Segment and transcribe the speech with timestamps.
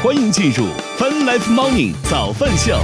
[0.00, 0.64] 欢迎进入
[0.96, 2.78] Fun Life Morning 早饭秀。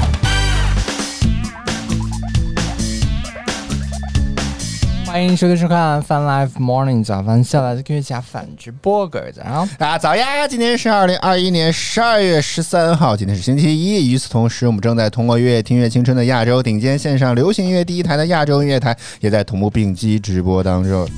[5.07, 9.87] 欢迎收听收看 Fun Life Morning 早饭秀，来自科学家反直播，各位早上好。
[9.87, 10.49] 啊，早呀！
[10.49, 14.11] 今天是二零二一年十二月十三号，今天是星期一。
[14.11, 21.09] 与此同时，我们正在通过乐听乐青春的亚洲顶尖线上流行音乐第一台的亚洲音乐台，也在同步并机直播当中。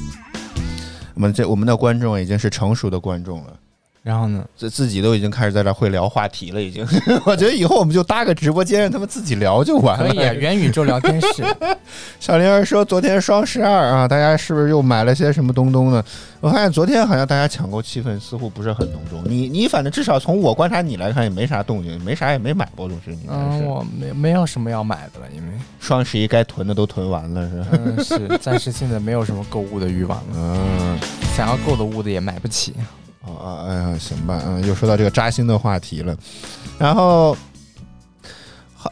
[1.15, 3.55] 我们这我们的观众已经是成熟的观众了。
[4.07, 4.45] 然后呢？
[4.57, 6.87] 自自己都已经开始在这会聊话题了，已经。
[7.27, 10.09] 我觉得以后我们就搭个直播间，让他们自己聊就完了。
[10.09, 11.45] 可以啊，元宇宙聊天室。
[12.21, 16.01] 小玲儿说，昨天双十二啊，大家是不是又买了些什么东东呢？
[16.41, 19.25] 我发现昨天好像大家抢购气氛似乎不是很浓重。
[19.25, 23.19] 你你反正至少从我观察你来看，也没啥动静，没啥也没买过东西。
[23.29, 27.67] 嗯，我没没有什么要买的了，因为双十一该囤的都囤完了，是吧？
[27.73, 30.25] 嗯，是暂时现在没有什么购物的欲望了。
[30.37, 30.97] 嗯，
[31.37, 32.73] 想要购的物的也买不起。
[33.35, 36.17] 啊，哎呀，行吧，嗯，又说到这个扎心的话题了，
[36.79, 37.37] 然后，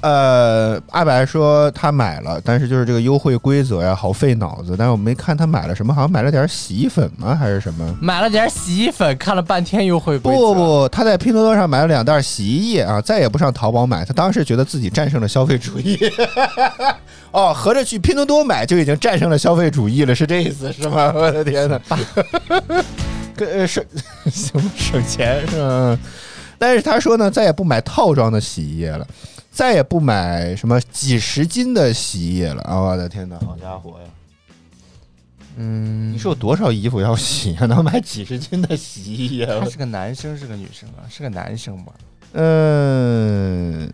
[0.03, 4.75] 呃，阿白说他买了，但是就是这个优惠规则呀，好费脑子。
[4.77, 7.37] 但是我没看他买了什么，好像买了点洗衣粉吗？
[7.37, 7.97] 还是什么？
[8.01, 10.39] 买了点洗衣粉，看了半天优惠规则。
[10.39, 14.05] 不不，他在拼多多上买了两袋洗衣液啊，再也不上淘宝买。
[14.05, 15.97] 他当时觉得自己战胜了消费主义。
[17.31, 21.13] 哦，合着去拼多多买就已经战胜了消费主义了，是这意思是吗？
[21.15, 21.81] 我的天哪！
[23.37, 23.85] 跟省
[24.31, 25.99] 省省钱是吧？
[26.59, 29.07] 但是他说呢，再也不买套装的洗衣液了，
[29.51, 32.79] 再也不买什么几十斤的洗衣液了啊！
[32.81, 34.07] 我的天哪，好家伙呀！
[35.57, 37.67] 嗯，你是有多少衣服要洗啊？
[37.67, 39.47] 能买几十斤的洗衣液？
[39.47, 41.07] 他是个男生，是个女生啊？
[41.11, 41.93] 是个男生吧？
[42.33, 43.89] 嗯，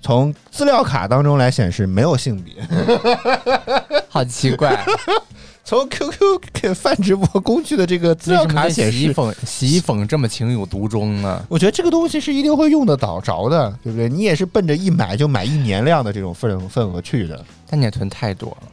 [0.00, 2.54] 从资料卡当中来显示没有性别，
[4.08, 4.84] 好奇怪。
[5.66, 11.44] 从 QQ 泛直播工具的这个资料卡显示，洗衣粉洗衣粉这么情有独钟呢？
[11.48, 14.08] 我觉得这个东西是一定会用得到着的，对不对？
[14.08, 17.44] 你也是奔着一买就买一年量的这种份份额去的。
[17.68, 18.68] 但你也囤太多了，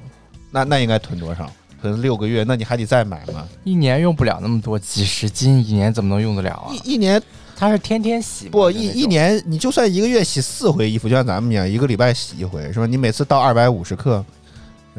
[0.51, 1.51] 那那应该囤多少？
[1.81, 2.45] 囤六个月？
[2.47, 3.47] 那你还得再买吗？
[3.63, 6.69] 一年用不了那么多，几十斤一年怎么能用得了啊？
[6.71, 7.19] 一一年
[7.55, 8.69] 他是天天洗不？
[8.69, 12.85] 一一年你就算一个月洗四回衣服，就像咱们一样，一个礼拜洗一回，是吧？
[12.85, 14.23] 你每次倒二百五十克。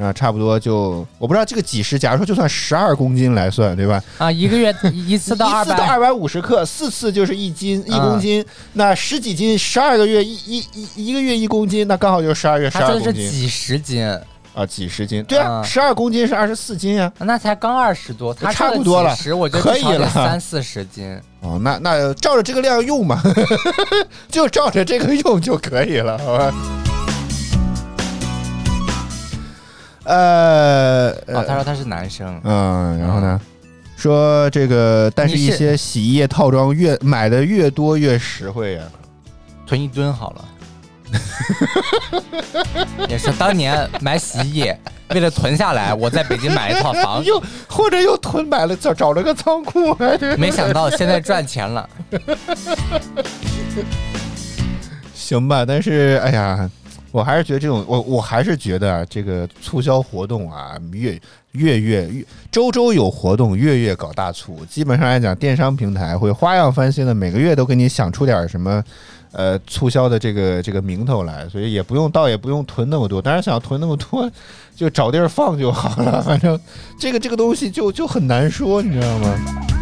[0.01, 4.03] 啊，差不多就我不知道这个几十，假如说就算十二公斤来算，对吧？
[4.19, 13.15] 啊，一个月 一次到二百，到二百五十克，四次就是一斤一公斤，那十几斤，十二个月一一一一个月一公斤，那刚好就是十二月十二公斤。
[13.15, 14.05] 是几十斤
[14.55, 21.21] 啊，几十斤，对啊，十二公斤是二十四斤啊，那才刚二十多，它差不多了，十我觉得可以了，三四十斤。
[21.41, 23.21] 哦，那那照着这个量用嘛，
[24.31, 26.55] 就照着这个用就可以了，好吧？
[30.05, 33.41] 呃，哦，他说他是男生，嗯，然后呢，
[33.97, 38.83] 说这个，但是一些洗衣液套装越买的越多越实惠呀，
[39.67, 40.45] 囤一吨好了。
[43.09, 44.79] 也是当年买洗衣液，
[45.09, 49.97] 为了囤下来，我在北京买一套房， 又或者又囤买了找找了个仓库，
[50.37, 51.89] 没想到现在赚钱了。
[55.15, 56.69] 行吧，但是哎呀。
[57.15, 61.17] 我还是觉得这种，我我还是觉得啊，这个促销活动啊，月
[61.53, 64.65] 月月月周周有活动，月月搞大促。
[64.65, 68.83] 基本上来讲，电商平台会花样翻新的，每个月都给你想出点什么，
[69.31, 73.23] 呃，促销的这个这个名头来，所以也不用倒，也不用囤那么多。
[73.23, 74.29] 当然，想要囤那么多，
[74.75, 76.21] 就找地儿放就好了。
[76.21, 76.59] 反正
[76.99, 79.33] 这个这个东西就就很难说，你知道吗？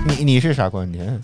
[0.06, 1.19] 你你是啥观点？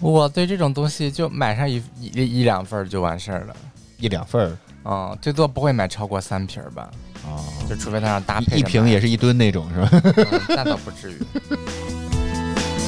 [0.00, 3.54] 我对这种东西就买上一一一两份就完事儿了，
[3.98, 4.56] 一两份儿。
[4.88, 6.88] 嗯，最多不会买超过三瓶吧？
[7.24, 9.90] 哦，就除非他让搭配一瓶也是一吨那种，是吧？
[10.48, 11.16] 那倒不至于。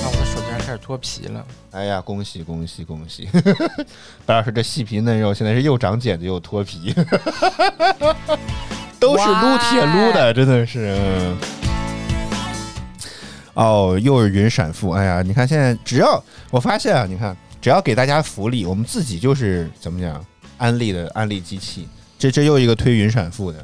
[0.01, 1.45] 那我的手竟然开始脱皮了。
[1.73, 3.29] 哎呀，恭喜恭喜恭喜！
[4.25, 6.95] 白老师这细皮嫩肉现在是又长茧子又脱皮，
[9.01, 10.97] 都是撸铁撸的，真的是。
[13.55, 14.91] 哦，又是云闪付。
[14.91, 16.23] 哎呀，你看现在只要
[16.53, 20.25] 我发现啊，你看只要给大家福利，我们自己就是怎么讲？
[20.59, 21.89] 安利的安利机器，
[22.19, 23.59] 这这又一个推云闪付的。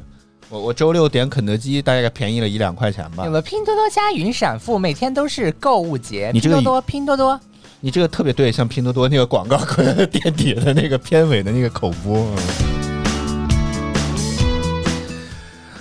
[0.49, 3.25] 我我周六点肯德基，大概便宜了一两块钱吧。
[3.25, 6.31] 有了拼多多加云闪付，每天都是购物节。
[6.33, 7.39] 你这个拼多多，拼多多，
[7.81, 9.57] 你这个特别对，像拼多多那个广告
[10.11, 12.27] 垫底的那个片尾的那个口播。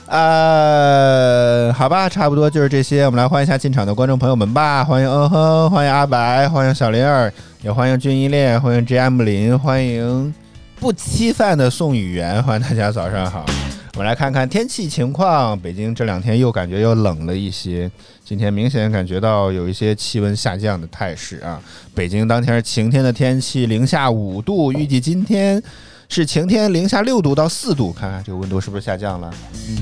[0.07, 3.05] 呃，好吧，差不多就是这些。
[3.05, 4.85] 我们来欢迎一下进场的观众朋友们吧。
[4.85, 7.33] 欢迎嗯哼，欢迎阿白，欢迎小林儿，
[7.63, 10.33] 也欢迎军一恋，欢迎 G M 林，欢迎。
[10.85, 13.47] 不期饭的宋雨源，欢迎大家早上好。
[13.95, 17.91] 我们来看看天气情况，北京这两天又感觉又冷了一些，
[18.23, 21.59] 今天明显感觉到有一些气温下降的态势啊。
[21.95, 25.63] 北京当天晴天的天气，零下五度，预计今天
[26.11, 29.33] 是晴天，零下六度到四度，看看这个温度是不是下降了？
[29.55, 29.79] 嗯，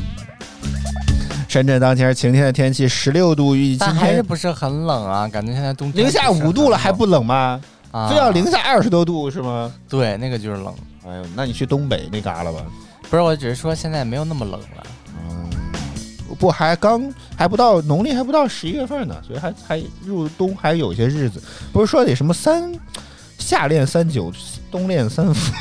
[1.49, 5.26] 深圳当天晴天的天气，十六度，预计今但还是天不是很冷啊？
[5.26, 7.60] 感觉现在冬天零下五度了还不冷吗？
[7.90, 9.70] 啊非要零下二十多度是吗？
[9.88, 10.72] 对，那个就是冷。
[11.04, 12.64] 哎呦，那你去东北那旮旯吧。
[13.10, 14.87] 不是，我只是说现在没有那么冷了。
[15.28, 15.50] 嗯，
[16.38, 21.43] 不，还刚还不到农历还不到十一月份呢，所以还还入冬还有些日子。
[21.72, 22.72] 不是说得什么三
[23.38, 24.32] 夏练三九，
[24.70, 25.52] 冬练三伏，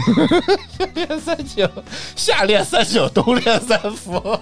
[0.77, 1.69] 夏练三九，
[2.15, 4.21] 夏练三九，冬练三伏。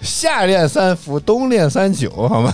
[0.00, 2.52] 夏练三伏，冬练三九，好吗？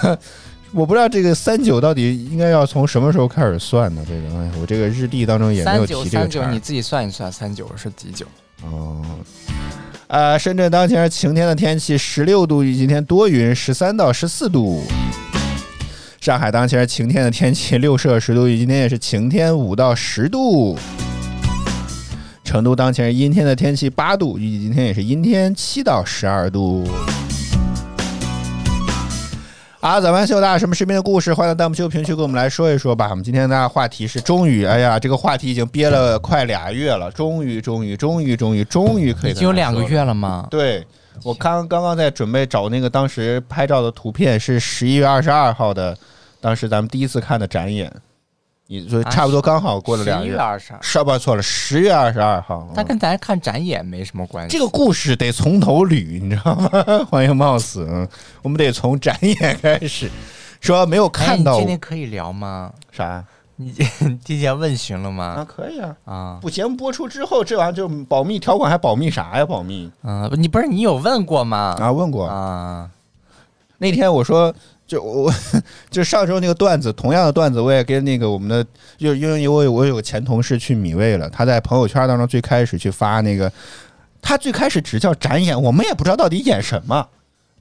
[0.74, 4.04] 我不知道这个三九到底应该要从什么时候开始算呢？
[4.08, 8.26] 这个，哎，我这个日历当中也没有提这个茬儿你自己算一算，三九是几九？
[8.64, 9.00] 哦，
[10.08, 14.82] 呃，深圳当前是晴天的天气，十六度，今天多云，十三到十四度。
[16.20, 20.76] 上海当前是晴天的天气，六摄氏度，今天也是晴天，五到十度。
[22.42, 26.84] 成都当前是阴天的天气，八度，预计今天也是阴天，七到十二度。
[29.84, 33.08] 好，咱们秀，大家什么身边的故事，欢迎弹幕秀评区跟我们来说一说吧。
[33.10, 39.86] 我们今天的话题是，终于，哎呀，这个话题已经憋了快俩月了，终于，终于，终于，终于，终于可以已经有两个了。
[39.86, 40.46] 月了吗？
[40.50, 40.82] 对
[41.22, 45.94] 我刚刚刚在准备找那个当时拍照的图片，是十一月二十二号的，
[46.40, 47.92] 当时咱们第一次看的展演，
[48.66, 52.66] 你所以啊差不多刚好过了两月月，二十二，是不错了，十月二十二号。
[52.74, 54.56] 但跟咱看展演没什么关系。
[54.56, 56.70] 这个故事得从头捋，你知道吗？
[57.10, 58.08] 欢迎冒死，嗯，
[58.42, 60.10] 我们得从展演开始，
[60.60, 62.72] 说没有哎看到你今天可以聊吗？
[62.90, 63.22] 啥
[63.56, 63.72] 你
[64.24, 65.36] 提前问询了吗啊？
[65.36, 65.46] 吗？
[65.48, 69.46] 可以啊，啊，不节目播出之后，这玩意儿就保密条款还保密啥呀？
[69.46, 71.76] 保密啊，你不是你有问过吗？
[71.78, 71.92] 啊？
[71.92, 72.90] 问过啊，
[73.78, 74.52] 那天我说，
[74.86, 75.32] 就我
[75.90, 78.64] 就上周那个段子，同样的段子，我也跟那个我们的，
[78.98, 83.50] 就因为我有我有个前同事去米味了，他在朋友圈当中最开始去发那个，
[84.20, 87.06] 他最开始只叫展演，我们也不知道到底演什么。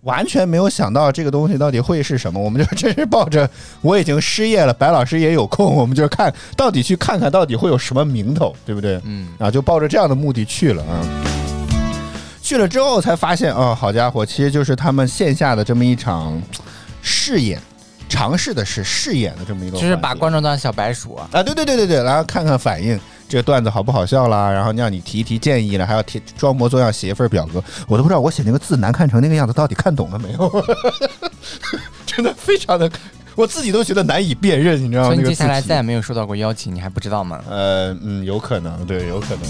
[0.02, 3.50] 完全没有想到这个东西到底会是什么，我们就真是抱着
[3.80, 9.00] 我已经失业了，白老师也有空，我们就看到底去看看到底会有什么名头，对不对？
[9.06, 11.00] 嗯，啊，就抱着这样的目的去了啊。
[12.42, 16.38] 去了之后才发现，哦，好家伙，其实就是他们线下的这么一场
[17.04, 17.62] 试演，
[18.10, 21.30] 尝试的是试演的这么一个，就是把观众当小白鼠啊。
[21.34, 30.66] 啊，对对对对对，然后看看反应，这个段子好不好笑啦，然后让你提一提建议了，还要提装模作样写一份表格，我都不知道我写那个字难看成那个样子，到底看懂了没有？
[32.06, 32.90] 真的非常的，
[33.36, 35.16] 我自己都觉得难以辨认，你知道吗？
[35.24, 37.42] 接下来再也没有收到过邀请，你还不知道吗？
[37.50, 39.48] 呃，嗯，有可能，对，有可能的。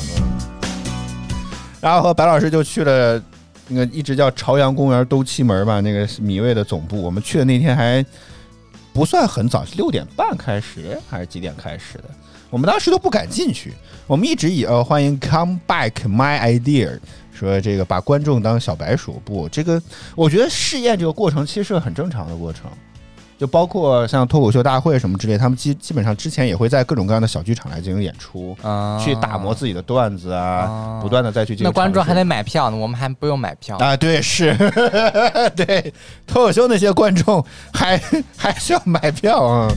[1.82, 3.22] 然后和白老师就去了
[3.68, 7.02] 那个一直叫朝阳公园东七门吧，那个米味的总部。
[7.02, 8.06] 我们去的那天还
[8.92, 12.06] 不算很早，六点半开始还是几点开始的？
[12.50, 13.74] 我们当时都不敢进去，
[14.06, 17.00] 我们一直以呃欢迎 come back my idea，
[17.34, 19.20] 说这个把观众当小白鼠。
[19.26, 19.82] 不，这个
[20.16, 22.70] 我觉得试验这个过程其实是个很正常的过程。
[23.44, 33.76] 就包括像脱口秀大会什么之类，他们基基本上之前也会在各种各样的小剧场来进行演出，啊，去打磨自己的段子啊，啊不断的再去进行那观众还得买票呢，我们还不用买票。
[33.80, 34.56] 啊，对，是，
[35.58, 35.94] 对，
[36.26, 38.02] 脱口秀那些观众还
[38.38, 39.70] 还需要买票啊。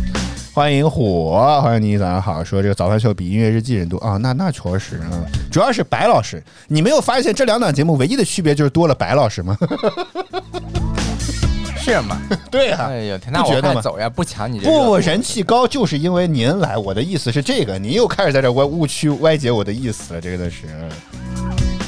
[0.55, 2.45] 欢迎火，欢迎你，早上好。
[2.45, 5.11] 说这个早饭秀比音乐日记人多啊，那那确实啊，
[5.51, 9.59] 主要是白老师，你没有发现这两档节目唯一的区别就是多了白老师吗？
[11.93, 12.21] 是吗？
[12.51, 16.77] 对啊，哎呦天，那我不觉得走呀，不抢你这不，不人气高就是因为您来。
[16.77, 20.63] 我的意思是这个，您又开始在这歪误区歪解我的意思了，这个的是。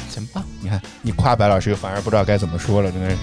[0.09, 0.41] 真棒？
[0.61, 3.15] 你看，你夸白老师反而不知道该怎么说了，真的是。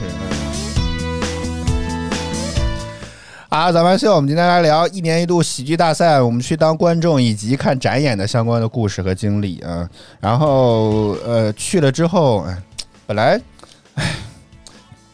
[3.49, 9.88] 啊，早班秀，我们今天来聊一年一度喜剧大赛，我们去当观众以及看展演的相关的故事和经历啊。
[10.21, 12.62] 然后呃，去了之后，哎
[13.06, 13.40] 本来，哎，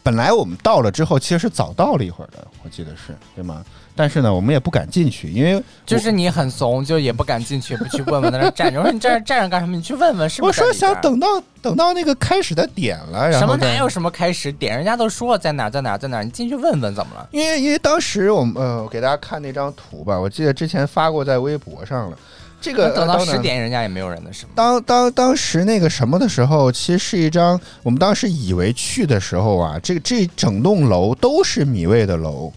[0.02, 3.64] 本来我们到了之后，其实是早到了一会儿的，我记得是对吗？
[3.94, 8.80] 但是呢，我们也不敢进去，因为就是你很怂，就也不敢进去，不去问问，在那站着。
[8.80, 9.76] 我说你站着站着干什么？
[9.76, 11.28] 你去问问是不是我说想等到
[11.60, 17.28] 等到那个开始的点了，然后什么哪有什么开始点，人家都说在哪儿在哪儿在哪儿，你进去问问怎么了？
[17.30, 22.16] 因为因为当时我们呃，我给大家看那张图吧，我记得之前发过在微博上了。
[22.62, 24.52] 这个等到十点，人家也没有人的是吗？
[24.54, 32.52] 当当当时那个什么的时候，其实是一张我们当时以为去的时候啊，这个这整栋楼都是米味的楼，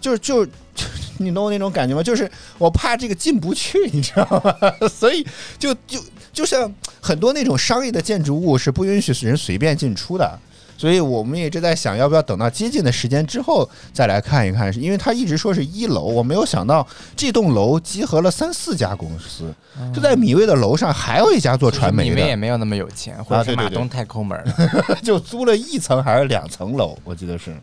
[0.00, 0.46] 就就
[1.18, 2.02] 你懂我那种感觉吗？
[2.02, 4.54] 就是我怕这个进不去，你知道吗？
[4.86, 5.26] 所以
[5.58, 5.98] 就就
[6.32, 10.38] 就像很多那种商业的建筑物是不允许人随便进出的。
[10.78, 14.72] 所以我们一直在想，要不要等到接近的时间之后再来看一看？
[14.72, 19.52] 是因为他一直说是一楼，我没有想到这栋楼集合了三四家公司，
[19.92, 22.10] 就在米味的楼上还有一家做传媒的。
[22.10, 27.56] 你们也，没有那么有钱，或者是马东太抠门了， 就租了一层还是两层楼，我记得是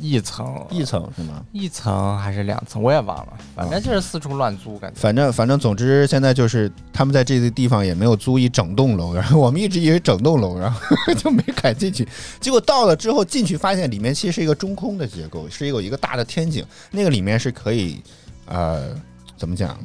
[0.00, 1.42] 一层一层是吗？
[1.52, 5.00] 一层还是两层，我也忘了，反正就是四处乱租，感觉。
[5.00, 10.80] 反正反正，总之现在就是他们在这个地方也没有租一整栋楼，然后我们一直以为整栋楼，然后
[11.16, 12.06] 就没敢进去。
[12.40, 18.02] 结果到了之后进去，发现里面其实是一个中空的结构，是有一个大的天井，那个里面是可以，
[18.46, 18.94] 呃，
[19.36, 19.78] 怎么讲，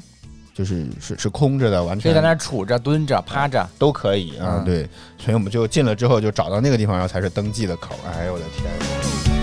[0.54, 3.68] 就是是是空着的，完全可以在那儿杵着、蹲着、趴着。
[3.78, 4.56] 都可以啊。
[4.58, 7.96] 嗯对，所以我们就进了之后就找到那个地方，然后才是登记的口。
[8.14, 9.39] 哎呦我的天！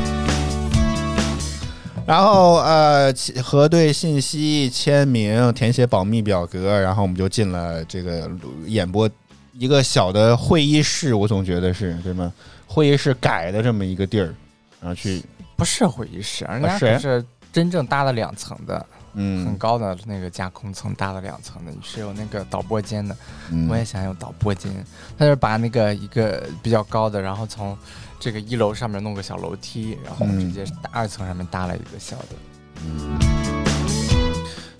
[2.07, 8.31] 然后呃，核对信息、签名、填写保密表格，然后我们就进了这个
[8.67, 9.11] 演播
[9.53, 12.33] 一个小的会议室，我总觉得是对吗？
[12.67, 14.33] 会议室改的这么一个地儿，
[14.81, 15.21] 然后去
[15.57, 23.17] 不是会议室，人家是可是真正搭了两层的，嗯很嗯高的那个架空层搭了两层的，是有那个导播间的。
[23.51, 24.73] 嗯我也想有导播间，
[25.19, 27.77] 他就是把那个一个比较高的，然后从
[28.18, 32.26] 这个一楼上面弄个小楼梯，然后嗯直接二层上面搭了一个小的。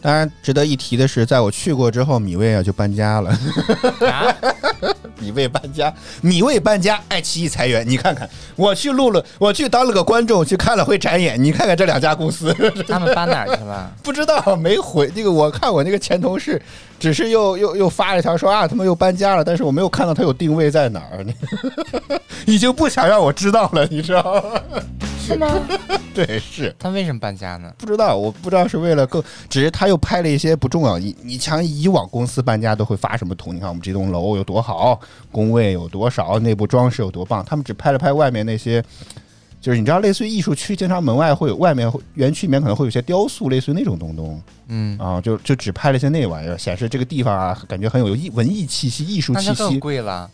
[0.01, 3.31] 当然值得一提的是，在我去过之后，米未啊就搬家了。
[4.09, 4.33] 啊，
[5.19, 7.89] 米未搬家，米未搬家，爱奇艺裁员。
[7.89, 11.43] 你看看，我去录了，我去当了个观众，去看了会展演。
[11.43, 12.55] 你看看这两家公司，
[12.87, 13.91] 他们搬哪儿去了？
[14.05, 15.33] 不知道没回那个。
[15.33, 16.61] 我看我那个前同事，
[16.99, 21.25] 只是又又又发了一条说啊，他们又搬家了，但是我没有看到他有定位在哪儿，
[22.47, 24.81] 已经不想让我知道了，你知道吗？
[25.21, 25.49] 是吗？
[26.15, 27.71] 对，是他为什么搬家呢？
[27.77, 30.99] 不知道，我不知道是为了更，只是他又拍了一些不重要。
[30.99, 33.53] 你你像以往公司搬家都会发什么图？
[33.53, 34.99] 你看我们这栋楼有多好，
[35.33, 37.45] 工位有多少，内部装饰有多棒。
[37.45, 38.83] 他们只拍了拍外面那些，
[39.67, 50.31] 就是你知道，类似于艺术区，经常门外会有外面园区里面可能会有些雕塑，类似于那种东东嗯，啊，就就只拍了一些那玩意儿，显示这个地方啊，感觉很有艺文艺气息、艺术气息，贵了，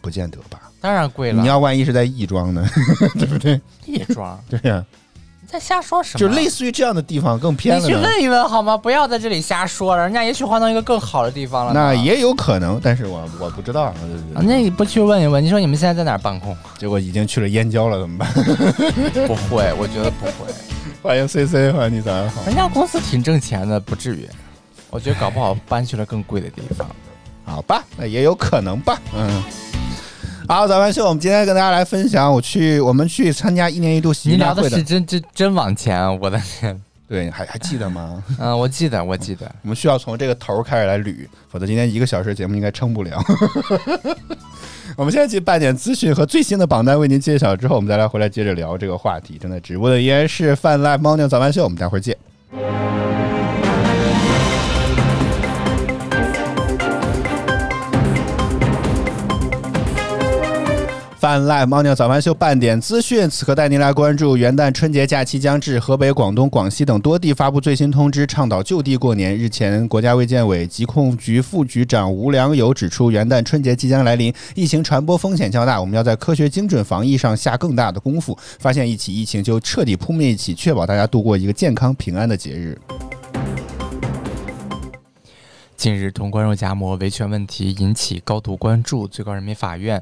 [0.00, 0.70] 不见得吧？
[0.80, 1.42] 当然贵了。
[1.42, 2.64] 你要万一是在亦庄呢，
[3.18, 3.60] 对不对？
[3.86, 5.07] 亦庄，对呀、你
[5.50, 6.18] 在瞎说什么？
[6.20, 7.94] 就类似于这样的地方更偏你去。
[7.94, 8.76] 问一问好吗？
[8.76, 11.72] 不要在这里瞎说了，人家也许换到一个更好的地方了。
[11.72, 13.84] 那也有可能，但是我我不知道。
[13.84, 13.94] 啊，
[14.42, 15.42] 那你不去问一问？
[15.42, 16.54] 你说你们现在在哪儿办公？
[16.76, 18.30] 结果已经去了燕郊了，怎么办？
[19.26, 20.52] 不会，我觉得不会。
[21.02, 22.42] 欢迎 C C，欢迎你早上好。
[22.44, 24.28] 人家公司挺挣钱的，不至于。
[24.90, 26.86] 我觉得搞不好搬去了更贵的地方。
[27.44, 29.00] 好吧，那也有可能吧。
[29.16, 29.42] 嗯。
[30.48, 36.82] 好，早班秀，我们今天跟大家来分享，我去我们去参加一年一度喜你剧大会聊的是真真真往前，我的天！
[37.06, 38.22] 对，还还记得吗？
[38.38, 39.44] 嗯， 我记得，我记得。
[39.60, 41.14] 我们需要从这个头儿开始来捋，
[41.50, 43.22] 否则今天一个小时节目应该撑不了。
[44.96, 49.36] 我们现在去办点资讯和最新的榜单为您揭晓之后，我们再来回来接着聊这个话题。
[49.36, 52.16] 正在直播的依然是泛 Live Morning 早班秀，我们待会儿见。
[61.18, 69.36] 泛 Live 猫尿早饭秀半点资讯，此刻带您来关注元旦春节假期将至，河北、广东、广西等多地发布最新通知，倡导就地过年。
[69.36, 78.38] 日前，国家卫健委疾控局副局长吴良友指出，元旦春节即将来临，疫情传播风险较大，我们要在科学精准防疫上下更大的功夫。
[78.60, 82.78] 发现一起疫情就彻底扑灭一起，确保大家度过一个健康平安的节日。
[85.76, 89.08] 近日，潼关肉夹馍维权问题引起高度关注。
[89.08, 90.00] 最高人民法院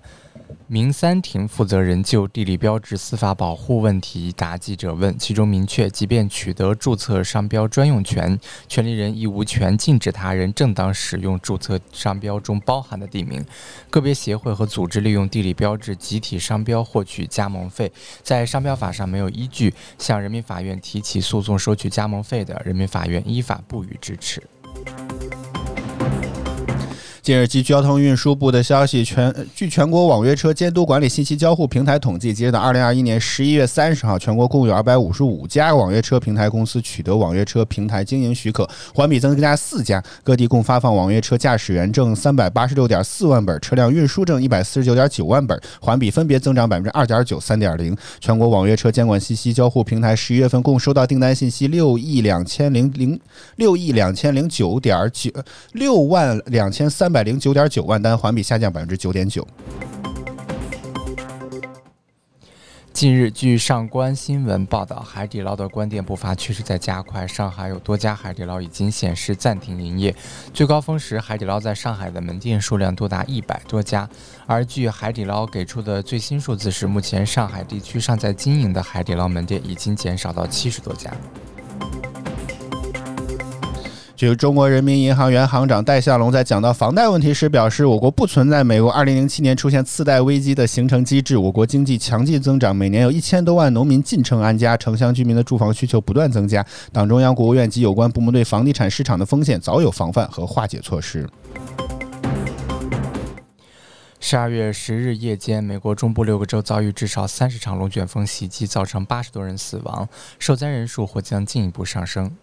[0.68, 13.44] 民三庭负责人就地理标志司法保护问题答记者问，其中明确，即便取得注册商标专用权，权利人亦无权禁止他人正当使用注册商标中包含的地名。
[13.90, 17.92] 个别协会和组织利用地理标志集体商标获取加盟费，
[18.24, 24.42] 在商标法上没有依据，向人民法院提起诉讼收取加盟费的，人民法院依法不予支持。
[27.26, 38.64] 近日，据交通运输部的消息，全据全国网约车监督管理信息交互平台统计，截止到二零二一年十一月三十号，全国共有二百五十五家网约车平台公司取得网约车平台经营许可，
[38.94, 40.00] 环比增加四家。
[40.22, 47.96] 各地共发放网约车驾驶员证三百八十六点四万本，车辆运输证一百四十九点九万本，环比分别增长百分之二点九、三点零。
[48.20, 53.18] 全国网约车监管信息交互平台十一月份共收到订单信息六亿两千零零
[53.56, 55.28] 六亿两千零九点九
[55.72, 59.48] 六万两千三百百零九点九万单，环比下降百分之九点九。
[62.92, 67.26] 近日，据上官新闻报道，海底捞的关店步伐确实在加快。
[67.26, 70.14] 上海有多家海底捞已经显示暂停营业。
[70.52, 74.06] 最高峰时，海底捞在上海的门店数量多达一百多家。
[74.46, 81.10] 而据海底捞给出的最新数字是，目前上海地区尚在经营的海底捞门店已经减少到七十多家。
[84.16, 96.64] 据中国人民银行原行长戴向龙在讲到房贷问题时表示，我国不存在美国2007年出现次贷危机的形成机制，我国经济强劲增长，每年有一千多万农民进城安家，城乡居民的住房需求不断增加。
[96.92, 101.28] 党中央、国务院及有关部门对房地产市场的风险早有防范和化解措施。
[104.18, 110.08] 十二月十日夜间，美国中部六个州遭遇至少三十场龙卷风袭击，造成八十多人死亡，
[110.38, 112.34] 受灾人数或将进一步上升。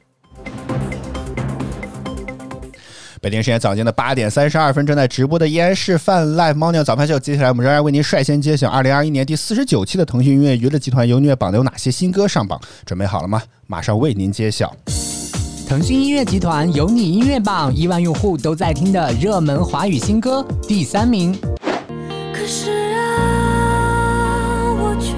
[3.23, 7.17] 北京时间早间的八点三十二分，正在直播的依然是泛 Live Morning 早饭秀。
[7.17, 12.59] 接下来，我们仍然为您率先揭晓二零二一年第四十九期的腾讯音乐娱乐集团优音乐榜的有哪些新歌上榜。
[12.85, 13.41] 准备好了吗？
[13.65, 14.75] 马上为您揭晓。
[15.65, 21.33] 腾讯音乐集团有你音乐榜亿万用户都在听的热门华语新歌第三名。
[22.33, 25.13] 可是啊，我却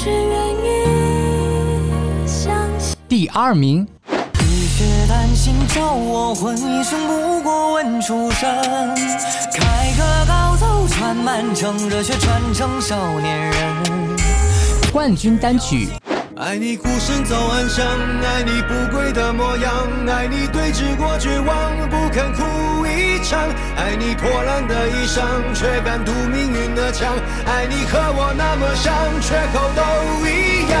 [0.00, 2.96] 却愿意相信。
[3.08, 3.84] 第二名。
[4.78, 8.48] 却担心叫我混一生不过问出身，
[9.52, 13.52] 开个高走穿满城，热血传承少年人。
[14.90, 15.88] 冠军单曲。
[16.38, 19.72] 爱你孤身走暗巷，爱你不跪的模样，
[20.08, 22.42] 爱你对峙过绝望，不肯哭
[22.86, 23.38] 一场，
[23.76, 25.22] 爱你破烂的衣裳，
[25.54, 27.14] 却敢堵命运的枪，
[27.46, 30.80] 爱你和我那么像，缺口都一样？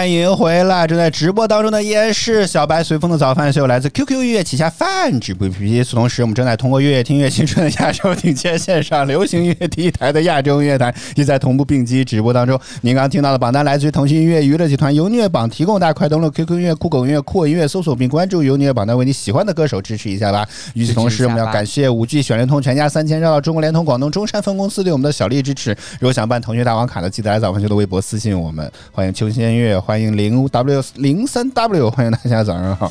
[0.00, 0.86] 欢迎回来！
[0.86, 5.90] 正在直播当中的依然是小白随风的早饭秀，来自 QQ 音乐旗下饭直播 APP。
[5.90, 12.58] 同时，我们正在通过月月听乐青春的亚洲顶尖线上流行音乐第一台的亚洲音乐台，也在同步并机直播当中。
[12.80, 20.48] 您刚刚听到的榜单来自于腾讯音乐娱乐集团由音乐榜提供，大家快登录 QQ 音乐、酷狗音乐、酷我音乐搜索并关注由音乐榜单，为你喜欢的歌手支持一下吧。
[20.72, 25.76] 与此同时，我们要感谢五 G 选联通全家三千绕到中国联通广东中山分公司对我们的小力支持。
[26.00, 28.72] 如果想办腾讯大王卡的，记得来早饭秀的微博私信我们。
[28.90, 30.48] 欢迎秋千音乐，欢迎零。
[30.48, 32.86] W 零三 W，欢迎大家早上好。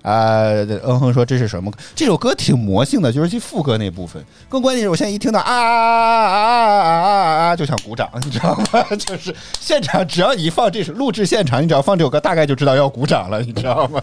[0.00, 0.48] 啊，
[0.82, 1.70] 嗯哼说这是什么？
[1.94, 4.24] 这首歌挺魔性的，就是其副歌那部分。
[4.48, 8.82] 更关键是我现在一听到啊啊啊啊啊啊，就想鼓掌，你知道吗？
[8.96, 14.00] 就是现场只要一放这首录制现场，你只要放这首歌，大概就知道要鼓掌了，你知道吗？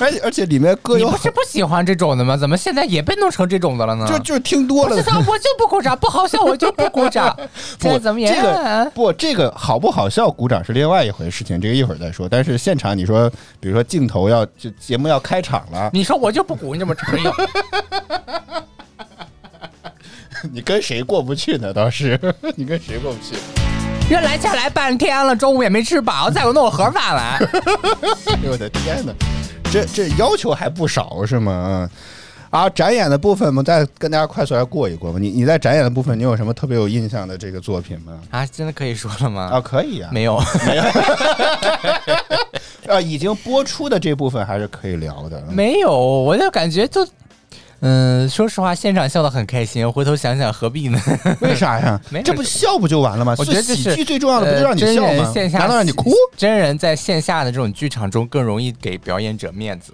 [0.00, 2.36] 而且而且里面歌有你不是不喜欢这种的吗？
[2.36, 4.06] 怎么现在也被弄成这种的了呢？
[4.08, 7.36] 就就听多了我我就不鼓掌，不好笑我就不鼓掌。
[7.78, 12.28] 不怎么也这个不，这个好不好笑，鼓掌是另外一回事情，这个一会儿再说。
[12.28, 17.32] 但是现场你说，比如说镜头要就节目要开场了，你说我就不鼓，你怎么吹呀？
[20.50, 21.72] 你跟谁过不去呢？
[21.72, 22.18] 倒是
[22.56, 23.36] 你跟谁过不去？
[24.08, 27.38] 原来下来半天了，中午也没吃饱，再给我弄个盒饭来。
[28.26, 29.12] 哎呦我的天哪，
[29.70, 31.88] 这这要求还不少是吗？
[32.50, 35.18] 啊，展演的部分我们再跟大家快速来过一过吧。
[35.20, 38.20] 你你在展演的部分，你有什么特别有印象的这个作品吗？
[38.30, 39.48] 啊，真的可以说了吗？
[39.52, 40.82] 啊，可以啊，没有，没有。
[42.92, 45.40] 啊，已经播出的这部分还是可以聊的。
[45.48, 47.06] 没有，我就感觉就，
[47.80, 51.00] 嗯，说实话，现场笑得很开心，回头想想何必呢？
[51.40, 52.22] 为啥呀 没？
[52.22, 53.34] 这不笑不就完了吗？
[53.38, 55.32] 我觉得喜剧最重要的不就让你呃笑吗？
[55.58, 56.12] 难道让你哭？
[56.36, 59.92] 真人在线下的这种剧场中更容易给表演者面子，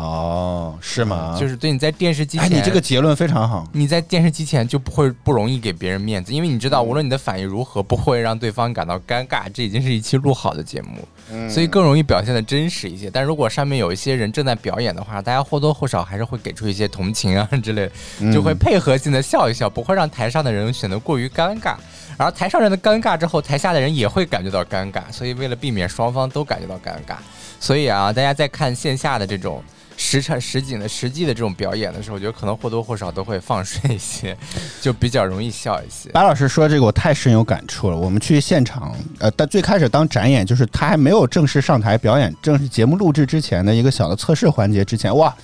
[0.00, 1.36] 哦，是吗？
[1.38, 3.66] 就是对你在电视机哎，前，你这个结论非常好。
[3.72, 9.42] 你在电视机前就不会不容易给别人面子，因为你知道，无论你的反应如何，不会让对方感到尴尬。
[9.52, 13.10] 这已经是一期录好的节目，嗯所以更容易表现的真实一些。
[13.10, 21.74] 但如果上面有一些人正在表演的话，大家或多或少还是会给出一些同情啊 之类嗯的，就会配合性的笑一笑，不会让台上的人显得过于尴尬。
[22.16, 27.16] 然后台上人的尴尬之后，台下的人也会感觉到尴尬，所以为了避免双方都感觉到尴尬，
[27.58, 29.62] 所以啊，大家在看线下的这种。
[30.02, 34.34] 实诚实景的实际的这种表演的时候，我觉得可能或多或少都会放水一些，
[34.80, 36.08] 就比较容易笑一些。
[36.10, 37.96] 白老师说这个我太深有感触了。
[37.96, 45.36] 我们去现场，呃，但最开始当展演，就是他还没有正式上台表演，正式节目录制之前的一个小的测试环节之前，哇，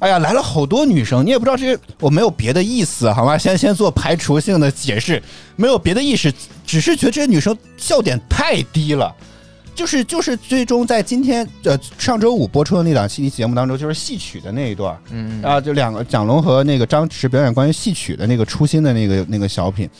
[0.00, 3.38] 哎呀，来了好多女生，你也不知道这些，我没有别的意思，好吗？
[3.38, 5.20] 先先做排除性的解释，
[5.56, 6.30] 没有别的意思，
[6.66, 9.10] 只是觉得这些女生笑点太低了。
[9.74, 19.90] 就是就是，最终在今天呃上周五播出的那档戏节目当中，就是戏曲的那一段，嗯啊，就两个蒋龙和那个张弛表演关于戏曲的那个初心的那个那个小品，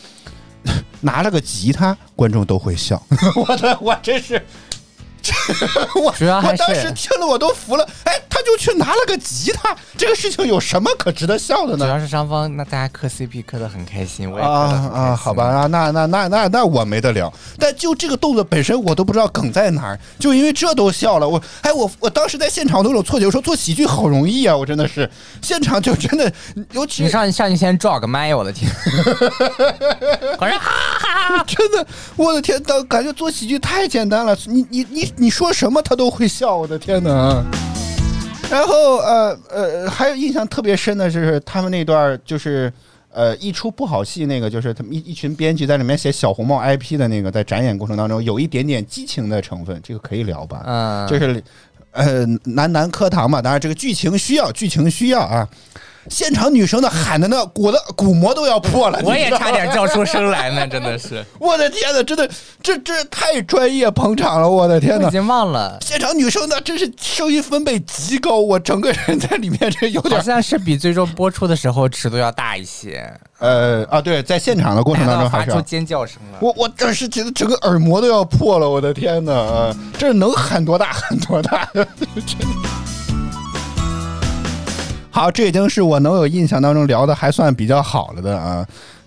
[1.02, 3.02] 拿了个吉他，观众都会笑。
[3.36, 4.40] 我的，我真是，
[6.02, 7.88] 我主要还我当时听了我都服了。
[8.04, 11.84] 哎，他就去拿了个吉他，这个事情有什么可值得笑的呢？
[11.86, 17.32] 主要是双方，那大家磕 CP 磕得很开心，我也磕啊得很开心啊，好吧，啊，那那那那那我没得聊。
[17.58, 21.28] 但就这个动作本身，我都不知道梗在哪儿，就因为这都笑了。
[21.28, 25.08] 我哎，我我当时在现场都有错觉，我说做喜剧好容易啊，我真的是
[25.40, 26.32] 现场就真的，
[26.72, 28.70] 尤其你上上去先照个麦，我的天！
[30.38, 37.44] 我说哈，真的，我的天，当感觉做喜剧太简单了，你你你你说什么他都会笑，我的天哪！
[38.50, 42.72] 然后呃呃，还有印象特别深的就是他们那段就是。
[43.16, 50.64] 呃，一出不好戏，那个就是他们一一群编剧在里面写小红帽 IP 的那个，在展演过程当中有一点点激情的成分，这个可以聊吧？
[50.66, 51.40] 嗯，就是
[51.92, 55.48] 呃男男课堂嘛，当然这个剧情需要，剧情需要啊。
[56.10, 61.24] 现场女生的喊的那鼓的鼓膜都要破了，我也差点叫出声来呢，真的是。
[61.38, 62.28] 我的天呐，真的，
[62.62, 64.48] 这这太专业捧场了！
[64.48, 76.38] 我的天呐已，经忘了，现场女生那真是声音分贝极高，我整个人在里面这有点好点像是比最终播出的时候尺度要大一些，呃啊，对，在现场的过程当中发出还是要尖叫声了。
[76.40, 82.83] 我我当时觉得整个耳膜都要破了，我的天呐，呃这能喊多大 喊多大， 真的。
[85.14, 88.66] 好，这已经是我能有印象当中聊的还算比较好了的啊。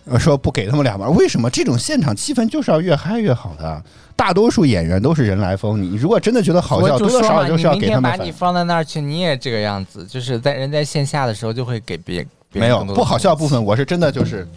[0.09, 3.83] 呃说不给他们俩玩，为什么这种现场气氛就是要越嗨越好的？
[4.15, 14.47] 大多数演员都是人来疯，你如果真的觉得好笑，多多，少少就是要给他们反天把你放在那儿去，你也这个样子，就是在人在线下的时候就会给别别没有不好笑部分，我是真的就是，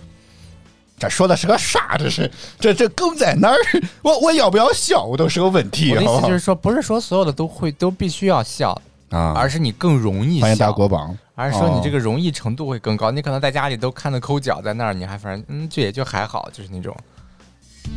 [0.96, 1.96] 这说的是个啥？
[1.98, 3.56] 这是这这梗在哪儿？
[4.02, 13.10] 我我要不要笑，我都是个问题，我的意思就是说，不是说所有的都会都必须要笑，啊，而是你更容易欢迎大笑，国榜，而是说你这哦个容易程度会更高。
[13.10, 16.96] 你可能在家里都看得抠脚，在那儿你还反正嗯，这也就还好，就是那种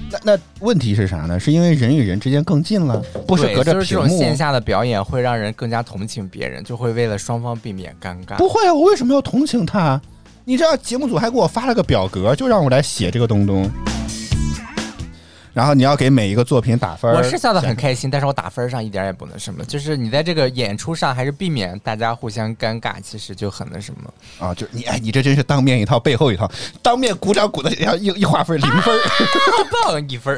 [0.10, 1.40] 那那问题是啥呢？
[1.40, 4.10] 是因为人与人之间更近了，不是对隔着就是这屏幕。
[4.10, 8.36] 种线下的表演会让人更加同情别人，就会为了双方避免尴尬。
[8.38, 10.02] 不会啊，我为什么要同情他？
[10.46, 13.70] 你知道节目组还给我发了个表格，就让我来写这个东东。
[15.54, 17.16] 然后你要给每一个作品打分儿。
[17.16, 24.14] 我是笑得很开心，但是我打分上一点也不那什么，就是你在这个演出上还是避免大家互相尴尬，其实就很那什么。
[24.46, 29.00] 啊，就你哎，你这真是当面一套，背后一套，当面鼓掌鼓的，然后一一划分零分
[29.84, 30.36] 棒， 一分。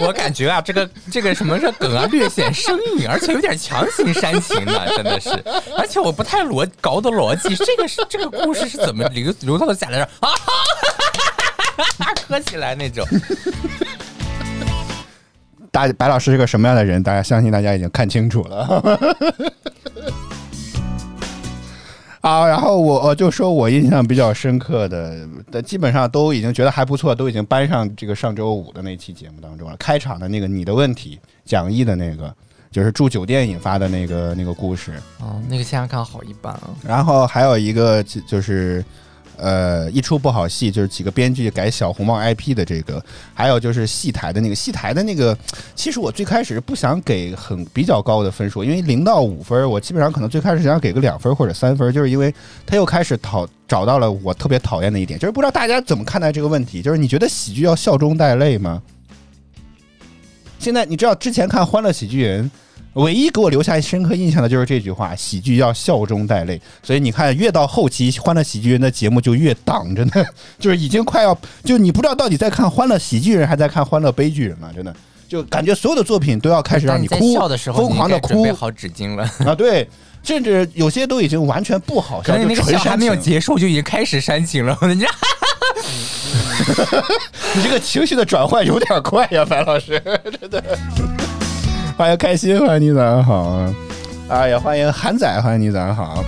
[0.00, 5.28] 我感觉啊，这个这个什么这梗啊，略显生硬，而且有点强行煽情啊，真的是。
[5.76, 10.30] 而且我不太逻搞懂逻辑，这个是这个故事是怎么流流到了下来的啊？
[12.28, 13.06] 喝起来那种。
[15.70, 17.02] 大白老师是个什么样的人？
[17.02, 18.82] 大家相信大家已经看清楚了。
[22.20, 29.76] 啊，然后我我就说我印象比较深刻的，的基本上都已经觉得还不错，都已经搬上这个上周五的那期节目当中了。
[29.76, 32.34] 开场的那个你的问题讲义的那个，
[32.72, 34.94] 就是住酒店引发的那个那个故事。
[35.20, 36.70] 哦，那个现场看好一般啊。
[36.84, 38.84] 然后还有一个就就是。
[39.38, 45.36] 呃，一出不好戏，就是几个编剧改小红帽 IP 的这个，还有就是戏台的那个戏台的那个，
[45.74, 52.34] 其实我最开始不想给很比较高的分数，因为零到五分，我基本上可能最开始想给个两分或者三分，就是因为
[52.66, 58.82] 他又开始讨找到了我特别讨厌的一点，就是不知道大家怎么看待这个问题，就是你觉得喜剧要笑中带泪吗？
[60.58, 62.44] 现在你知道之前看《欢乐喜剧人》。
[62.94, 66.60] 唯一给我留下深刻印象的就是这句话：喜剧要笑中带泪。
[66.82, 70.24] 所以你看，越到后期，《欢乐喜剧人》的节目就越挡着呢，
[70.58, 74.94] 就是已经快要，就你不知道到底在看《欢乐喜剧人》还在看《欢乐悲剧人》了，真的，
[75.28, 79.54] 就感觉所有的作品都要开始让你哭，笑的时候疯狂的哭，准备好纸巾了啊！
[79.54, 79.88] 对，
[80.24, 85.06] 甚至有些都已经完全不好笑，就那个笑还没有结束就已经开始煽情了，你这，
[87.54, 90.02] 你这个情绪的转换有点快呀，樊老师，
[90.40, 90.62] 真的。
[91.98, 93.74] 欢迎开心，欢迎你早上好啊！
[94.28, 96.24] 啊，也欢迎韩仔，欢迎你早上好。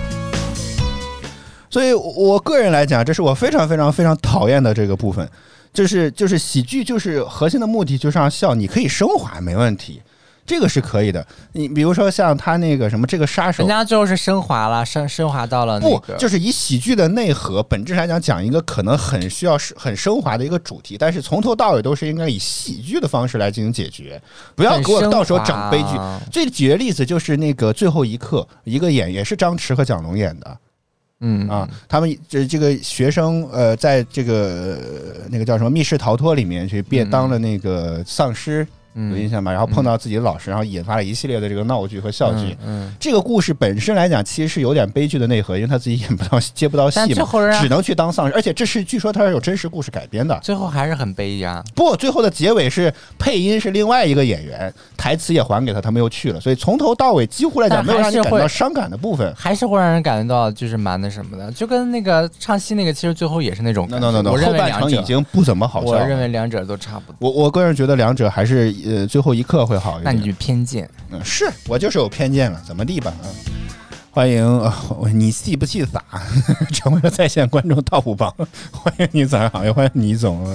[1.69, 5.25] 所以，我个人来讲，这是我非常非常非常讨厌的这个部分，
[5.71, 10.01] 就是就是喜剧，就是核心的目的就是让笑，你可以升华，没问题。
[10.51, 24.21] 这个是可以的，你比如说像他那个什么这个杀手，人家最后是升华了，升升华到了那个，就是以喜剧的内核本质来讲，讲一个可能很需要很升华的一个主题，但是从头到尾都是应该以喜剧的方式来进行解决，
[24.53, 25.97] 不要给我到时候整悲剧。
[26.29, 30.57] 最举的例子就是那个最后一刻，一个演也是张弛和蒋龙演的，
[31.21, 31.47] 嗯。
[31.47, 34.77] 啊，他们这这个学生呃，在这个
[35.29, 38.67] 那个叫什么密室逃脱里面去变当了那个丧尸。
[38.93, 39.51] 有印象吧？
[39.51, 42.55] 然后碰到自己的老师，然后引发了一系列的这个闹剧和笑剧。
[42.65, 47.25] 嗯，这个故事本身来讲，其实是有点悲剧的内核，因为他自己演不到、接不到戏嘛，
[47.61, 48.33] 只能去当丧尸。
[48.33, 51.63] 而且这是据说他是有真实故事改编的，最后还是很悲呀。
[51.75, 56.39] 不，最后的结尾是配音是另外一个演员，台词也还给他，他们又去了。
[56.39, 63.87] 所以从头到尾几乎来讲没有让你感到伤感的部分，还是会让人感觉到就是蛮那什么的，就跟那个唱戏那个，其实最后也是那种。
[63.89, 65.91] no no no no，后半程已经不怎么好笑。
[65.91, 67.17] 我认为两者都差不多。
[67.19, 69.61] 我我个人觉得两者还是呃最后一刻。
[69.65, 73.13] 会好一点，那你就偏见，嗯，是我就是有偏见了，怎么地吧？
[73.21, 73.29] 啊，
[74.11, 76.03] 欢迎你气不气撒，
[76.73, 78.33] 成为了在线观众 top 榜，
[78.71, 80.45] 欢迎你早上好，也欢迎你总。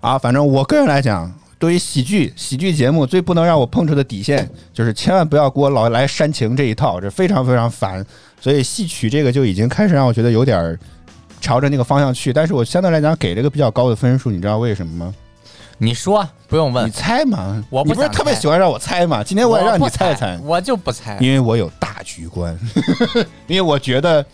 [0.00, 8.04] 啊，反正我个人来讲，对于喜剧喜剧节目，最不能让我碰触的底线，就是千万不要给我老来煽情这一套，这非常非常烦。
[8.40, 10.76] 所以戏曲这个就已经开始让我觉得有点
[11.42, 15.14] 朝着那个方向去，但是我相对来讲给了个比较高的分数，你知道为什么吗？
[15.78, 17.62] 你说不用问，你猜嘛？
[17.68, 19.24] 我不是特别喜欢让我猜嘛？
[19.24, 22.56] 今天我也让你猜猜，我就不猜，因为我有大局观，
[23.48, 24.24] 因为我觉得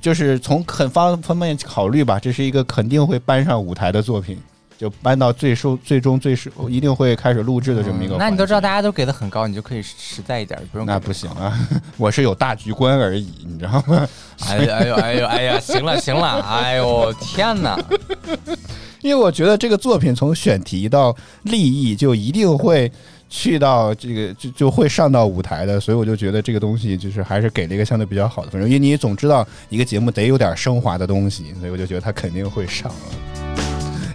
[0.00, 4.36] 就是从很方方面考虑吧，这是一个肯定会搬上舞台的作品，
[4.80, 8.16] 就搬到最收最终最收一定会开始录制的这么一个。
[8.16, 10.86] 那你都知道大家都给的很高，你就可以实在一点，不用。
[10.86, 11.52] 那不行啊，
[11.98, 14.08] 我是有大局观而已，你知道吗？
[14.46, 17.78] 哎呦哎呦哎呦哎呀，行了行了，哎呦天哪！
[19.02, 22.90] 因为我觉得这个作品从选题到立意就一定会
[23.28, 28.66] 去到这个就就会上到舞台的，所以我就觉得这个东西就是还是给了一个相对比较好的分数。
[28.66, 33.49] 因为你总知道一个节目得有点升华的东西，所以我就觉得它肯定会上了。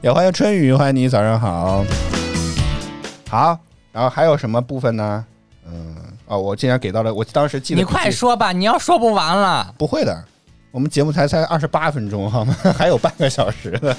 [0.06, 1.84] 也欢迎春雨，欢迎你早上好。
[3.28, 3.58] 好，
[3.92, 5.26] 然后还有什么部分呢？
[5.66, 5.96] 嗯，
[6.28, 9.74] 哦，我竟然给到了，我当时记得你快说吧，你要说不完了。
[9.80, 10.24] 不会的，
[10.70, 12.56] 我们节目才才二十八分钟，好吗？
[12.78, 13.96] 还有半个小时呢。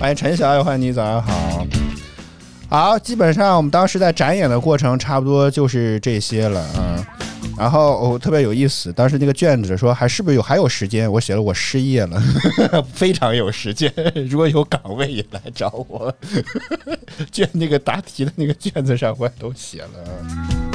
[0.00, 1.64] 欢迎陈小，欢迎你，早上好。
[2.68, 6.85] 好，基本上我们当时在展演的过程，差不多就是这些了啊。
[7.58, 11.10] 然后我特别有意思，当时那个卷子说还是不是有还有时间？
[11.10, 12.22] 我写了我失业了，
[12.92, 13.92] 非常有时间。
[14.28, 16.14] 如果有岗位也来找我。
[17.32, 20.65] 卷那个答题的那个卷子上我也都写了。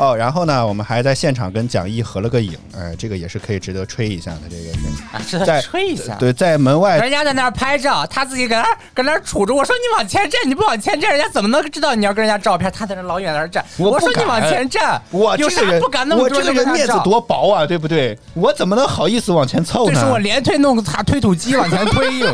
[0.00, 4.40] 哦，然后呢，我们还在现场跟蒋毅合了个影，哎，这个也是可以值得吹一下的。
[4.48, 4.80] 这个是
[5.12, 6.14] 啊，是在吹一下。
[6.14, 9.54] 对，在门外，人家在那儿拍照，他自己搁那儿搁那儿杵着。
[9.54, 12.72] 我说你往前站，你不往前站，人家怎么能知道你要跟人家照片？
[12.74, 13.62] 他在那老远在那儿站。
[13.76, 18.18] 我说你往前站，我有啥不敢那么我这个人面子多薄啊，对不对？
[18.32, 19.92] 我怎么能好意思往前凑呢？
[19.92, 22.24] 这是我连推弄个擦推土机往前推，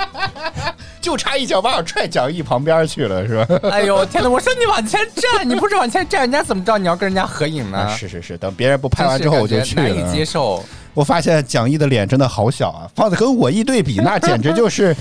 [1.02, 3.58] 就差一脚把我踹蒋毅旁边去了，是吧？
[3.70, 4.30] 哎呦天哪！
[4.30, 7.94] 我说你往前站，你不是往前站，人家怎么知道你要跟人家合影呢？
[7.98, 9.82] 是是是，等别人不拍完之后我就去了。
[9.82, 10.64] 难以接受。
[10.94, 14.94] 我发现蒋毅的脸真的好小啊，放的跟我一对比，那简直就是，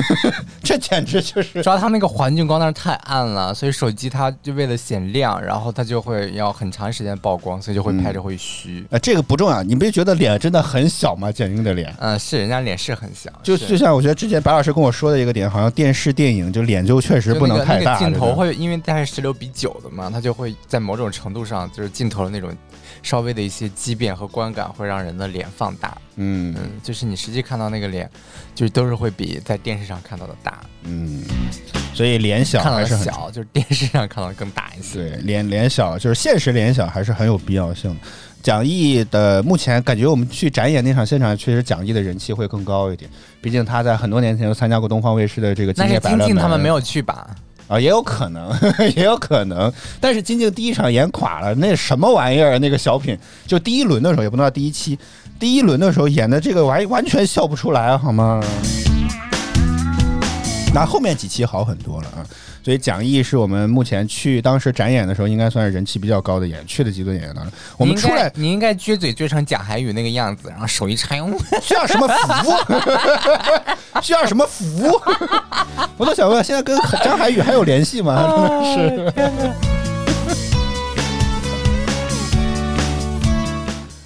[0.62, 1.62] 这简直就是。
[1.62, 8.84] 主要他那个环境光那太暗了，所以手机它就为了显亮，然后它就会要很长时间曝光，所以就会拍着会虚。
[8.90, 11.32] 呃，这个不重要，你不觉得脸真的很小吗？
[11.32, 22.50] 蒋毅的脸，嗯，是人家脸是很小，就就像我觉得之前白老师跟我说的一个点，好像电视电影就脸就确实不能太大，镜头会因为它是十六比九的嘛，它就会在某种程度上就是镜头的那种。
[23.02, 28.08] 稍微的一些畸变和观感会让人的脸放大，嗯嗯，就是你实际看到那个脸，
[28.54, 31.22] 就是都是会比在电视上看到的大，嗯，
[31.94, 34.98] 所以脸小还是小，就是电视上看到更大一些。
[34.98, 38.00] 对，脸脸小就是现实脸小还是很有必要性的。
[38.42, 43.10] 蒋毅的目前感觉我们去展演那场现场，确实蒋毅的人气会更高一点，
[43.42, 47.36] 毕竟他在很多年前就参加过东方卫视的这个《今夜百乐门》，他们没有去吧？
[47.70, 48.52] 啊，也有可能，
[48.96, 49.72] 也有可能。
[50.00, 52.58] 但是金靖第一场演垮了，那什么玩意儿？
[52.58, 54.98] 那个小品，就第一轮的时候，也不能叫第一期，
[55.38, 58.42] 第一轮的时候演的这个完完全笑不出来，好吗？
[60.74, 62.26] 那后面几期好很多了啊。
[62.62, 67.52] 所以蒋毅是我们目前去当时展演的时候，应该算是人气比较高的演去的几组演员当中。
[67.76, 71.14] 我们出来，你应该撅嘴撅成蒋海宇那个样子，然后手一插，
[71.62, 72.52] 需要什么服？
[74.02, 75.00] 需要什么服？
[75.96, 78.28] 我都想问，现在跟张海宇还有联系吗？
[78.74, 79.12] 是。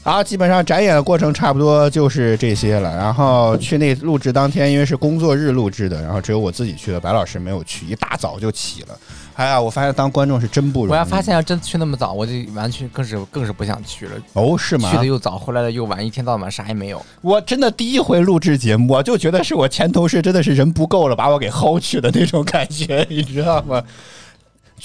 [0.05, 2.95] 然后基本上展演的过程差不多就是这些了。
[2.95, 8.88] 然后去那录制当天，因为是工作日录制的，然后只有我自己去了，白老师没有去，一大早就起了。
[9.37, 10.90] 哎呀，我发现当观众是真不容易。
[10.93, 14.12] 我要发现要真去那么早，我就完全更是更是不想去了。
[14.35, 14.88] 哦，是吗？
[14.93, 17.05] 去的又早，回来的又晚，一天到晚啥也没有。
[17.21, 23.83] 我真的第一回录制节目，我就觉得是我前同事真的是人不够了，把我给薅去的那种感觉，你知道吗？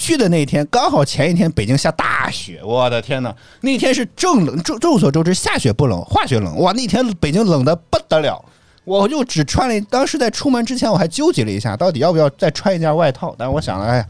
[0.00, 3.32] 去的那天刚好前一天北京下大雪，我的天哪！
[3.60, 6.58] 那天是正冷，众众所周知，下雪不冷，化雪冷。
[6.58, 8.42] 哇，那天北京冷的不得了，
[8.84, 9.86] 我就只穿了。
[9.90, 13.34] 当时在出门之前，我还纠结了一下，到底要不要再穿一件外套。
[13.36, 14.06] 但是我想了，哎呀，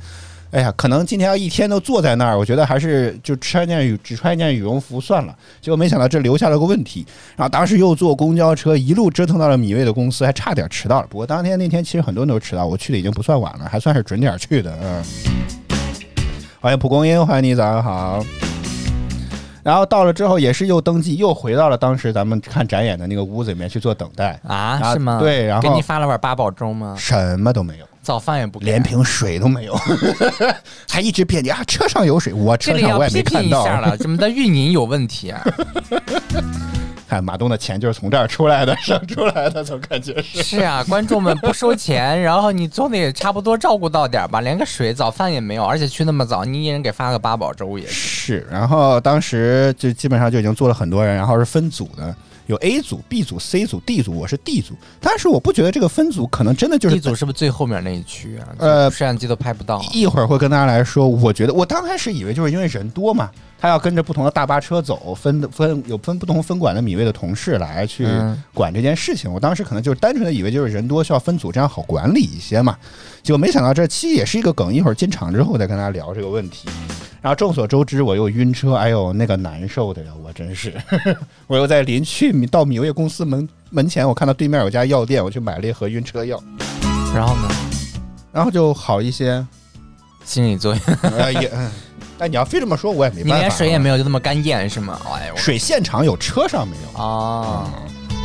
[0.53, 5.37] 哎呀，可能今天要一天都坐在那儿，我觉得还是就穿件羽，只穿一件羽绒服算了。
[5.61, 11.07] 结果没想到这留下了个问题，然后当时又坐公交车一路折腾到了米未的公司，还差点迟到了。
[11.11, 15.60] 不过当天那天其实很多人都迟到，我去的已经不算晚了，还算是准点去的，嗯。
[16.63, 18.23] 欢迎蒲公英，欢迎你，早上好。
[19.63, 24.93] 然后到了之后，也是又登记，又回到了当时咱们看展演的那个屋子里面去做等待啊？
[24.93, 25.19] 是吗？
[25.19, 26.95] 对，然后给你发了碗八宝粥吗？
[26.99, 29.75] 什么都没有，早饭也不，连瓶水都没有，
[30.87, 33.65] 还一直辩解啊，车上有水，我车上我也没看到。
[33.65, 35.43] 了，怎么的运营有问题啊？
[37.11, 40.45] 看马东的钱就是从这儿出来的， 省出来的，总感觉是。
[40.45, 47.93] 是啊，观众们不收钱，然后你总得差不多照顾到点吧，连个水、早饭也没有，而且去那么早，你一人给发个八宝粥也是。
[47.93, 52.15] 是，然后当时就基本上就已经坐了很多人，然后是分组的。
[52.47, 58.49] 有 A 组、B 组、C 组、D 组，我是 D 组，但是我不觉得这个分组可能真的就是 D 组是不是最后面那一区啊？
[58.59, 59.81] 呃，摄像机都拍不到。
[59.93, 68.09] 一会儿会跟大家来说，我觉得我刚开始以为就是因为人多嘛，他要跟着不同的大巴车走，分分有分不同分管的米位的同事来去
[68.55, 69.31] 管这件事情。
[69.31, 72.77] 我当时可能就是单纯的以为就是人多需要分组，这样好管理一些嘛。
[73.23, 76.69] 结果没想到这其实也是一个梗，一会儿进场之后再跟大家聊这个问题。
[77.21, 80.73] 然后众所周知，我又晕车，哎呦，那个难受的呀，我真是。
[81.47, 86.43] 我又在临去到米味公司门门前，我看到对面有家药店，我去买了一盒晕车药。
[87.15, 87.49] 然后呢？
[88.33, 89.47] 然后就好一些，
[90.25, 90.83] 心理作用。
[91.43, 91.53] 也，
[92.21, 93.37] 但你要非这么说，我也没办法。
[93.37, 95.01] 你连水也没有，就这么干咽是吗？
[95.11, 97.73] 哎呦，水现场有，车上没有啊。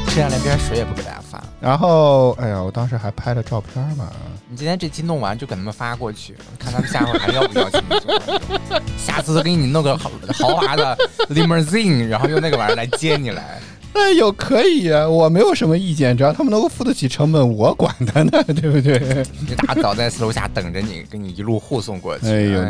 [0.09, 1.41] 车上连边水也不给大家发。
[1.61, 4.11] 然后，哎呀，我当时还拍了照片嘛。
[4.49, 8.19] 你今天这期弄完就给他们发过去，看他们下回还要不要请你坐。
[8.99, 10.97] 下次给你弄个豪豪华的
[11.29, 13.61] limousine，然后用那个玩意儿来接你来。
[13.95, 18.95] 哎呦，可以啊，我没有什么意见，只要他们能够付得起成本，我管他呢， 对不对？
[19.49, 22.27] 一大早在楼下等着你，给你一路护送过去。
[22.27, 22.61] 哎呦，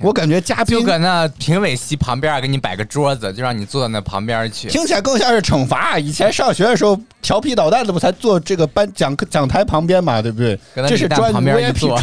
[0.00, 4.68] 我感觉嘉宾就搁那评委席旁边给你摆个桌子，就让你坐到那旁边去。
[4.68, 5.98] 听起来更像是惩罚。
[5.98, 10.58] 以前上学的时候调皮捣蛋的不才坐这个班讲讲台旁边嘛，对不对？
[10.74, 11.96] 这是专旁边一 坐。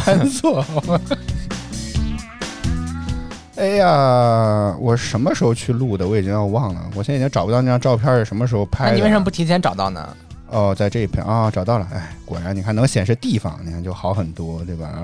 [3.59, 6.07] 哎呀，我什么时候去录的？
[6.07, 8.91] 我已经要忘了，我现在已经找不到那张照片是什么时候拍的。
[8.91, 10.15] 那你为什么不提前找到呢？
[10.49, 11.85] 哦，在这一片啊、找到了。
[11.93, 15.03] 哎，果然你看能显示地方，你看就好很多，对吧？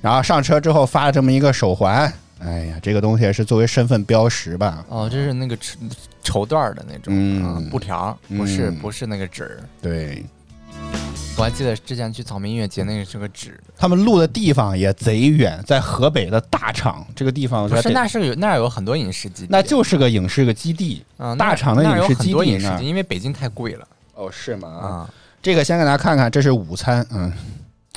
[0.00, 4.82] 然后上车之后发了这么一个手环，哎呀，这个东西也是作为身份标识吧？
[4.88, 5.76] 哦，这是那个绸
[6.22, 9.60] 绸缎的那种、嗯啊布条，不是、嗯不是那个纸。
[9.82, 10.24] 对
[11.38, 24.68] 我还记得之前去草莓音乐节，那个是个纸，他们录的地方也贼远，在河北的大厂这个地方，不是那是有那儿有很多影视基地，那就是个影视个基地，啊，那大厂的影视有很多基地呢影视基因为北京太贵了哦，是吗？
[24.68, 25.10] 啊。
[25.42, 27.32] 这个先给大家看看，这是午餐，嗯。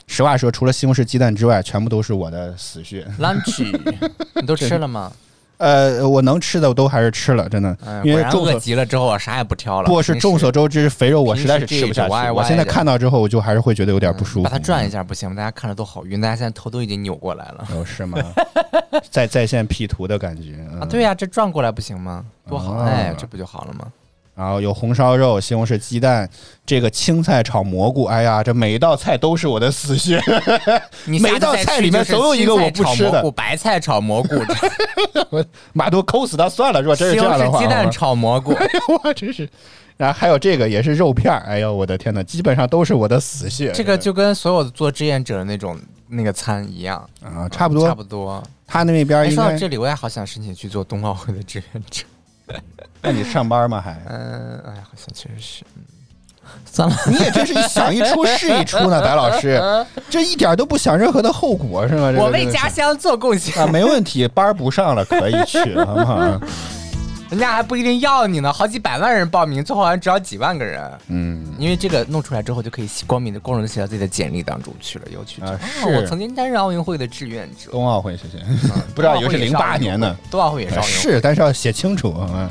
[0.05, 3.07] 实话说，除了西红柿鸡蛋之外，全部都是我的死穴。
[3.19, 3.63] lunch
[4.41, 5.11] 你都吃了吗？
[5.59, 9.87] 呃，我能吃的我都还是吃了，真的，因为众所极了之后，我啥也不挑了。
[9.87, 12.31] 不是众所周知，肥肉我实在是吃不下去。
[12.31, 14.43] 我现在看到之后，我就还是会觉得有点不舒服。
[14.43, 15.35] 把它转一下不行吗？
[15.35, 18.17] 大家看着都好晕，大家现在头都已经扭过来了哦，是吗？
[19.11, 20.87] 在在线 P 图的感觉啊！
[20.89, 22.23] 对呀、这转过来不行吗？
[22.47, 23.85] 多好，哦哎，这不就好了吗？
[24.39, 26.25] 然后有红烧肉、西红柿鸡蛋，
[26.65, 30.17] 这个青菜炒蘑菇，哎呀，这每一道菜都是我的死穴。
[31.03, 39.49] 你每 下次再去道菜里面总有一个我不吃的白菜炒蘑菇，白菜炒蘑菇， 妈都抠死他算了，如果真是这样的话，柿鸡蛋炒蘑菇， 哎呦我真是。
[39.97, 43.73] 然后还有这个也是肉片儿，哎呦我的天呐，基本上都是我的死穴。
[43.73, 45.77] 这个就跟所有的做志愿者的那种
[46.07, 48.41] 那个餐一样，啊，差不多，差不多。
[48.65, 52.05] 他那边哎，应该说到这里，我也好想申请去做冬奥会的志愿者。
[53.03, 53.81] 那你上班吗？
[53.83, 53.91] 还？
[54.09, 55.63] 嗯，哎呀，好像确实是。
[55.75, 55.83] 嗯
[56.65, 59.61] 算了，你也真是一想一出是一出呢，白老师，
[60.09, 62.11] 这一点都不想任何的后果是吗？
[62.11, 66.17] 这个我为家乡做贡献啊，没问题，班儿不上了可以去，好不好？
[67.29, 70.91] 人家还不一定要你呢，好几百万人报名，最后好像只要几万个人。
[71.09, 75.39] 嗯，因为这个弄出来之后，就可以光明的、光荣的写到自己的简历当中去了，有去。
[75.43, 78.43] 啊啊是我曾经担任奥运会的志愿者，冬奥会谢谢，
[78.95, 80.91] 不知道以为是零八年呢，冬奥会也是奥运会。
[80.91, 82.49] 是，但是要写清楚啊。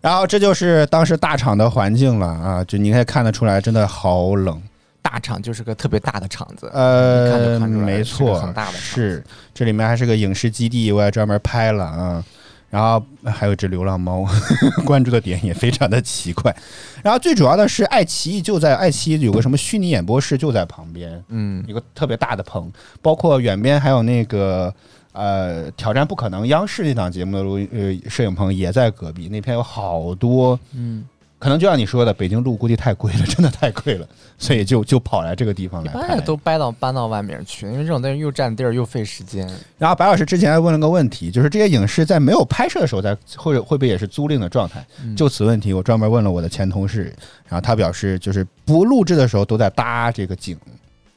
[0.00, 4.60] 然后这就是当时大厂的环境了啊，就你可以看得出来，真的好冷。
[5.02, 12.24] 大厂就是个特别大的厂子，呃，就看出来没错，很大的是这里面还是个影视基地，我也专门拍了啊。
[12.68, 14.24] 然后还有只流浪猫，
[14.86, 16.54] 关注的点也非常的奇怪。
[17.02, 22.70] 然后最主要的是，爱奇艺就在爱奇艺有个什么虚拟演播室就在旁边，嗯，一个特别大的棚，
[23.02, 24.72] 包括远边还有那个
[25.12, 31.04] 呃挑战不可能央视那档节目的录呃摄影棚也在隔壁，那片有好多，嗯，
[31.38, 34.06] 可能就像你说的，北京路估计太贵了，真的太贵了，
[34.38, 36.20] 所以就就跑来这个地方来拍也。
[36.20, 39.48] 都搬到搬到外面去，因为这种东西又占地儿又费时间。
[39.78, 44.84] 然后白老师之前还问了个问题，就是这些影视在没有拍摄的时候，在或者会不会也是租赁的状态？
[45.02, 47.04] 嗯就此问题，我专门问了我的前同事，
[47.48, 50.56] 然后他表示就是不录制的时候都在搭这个景，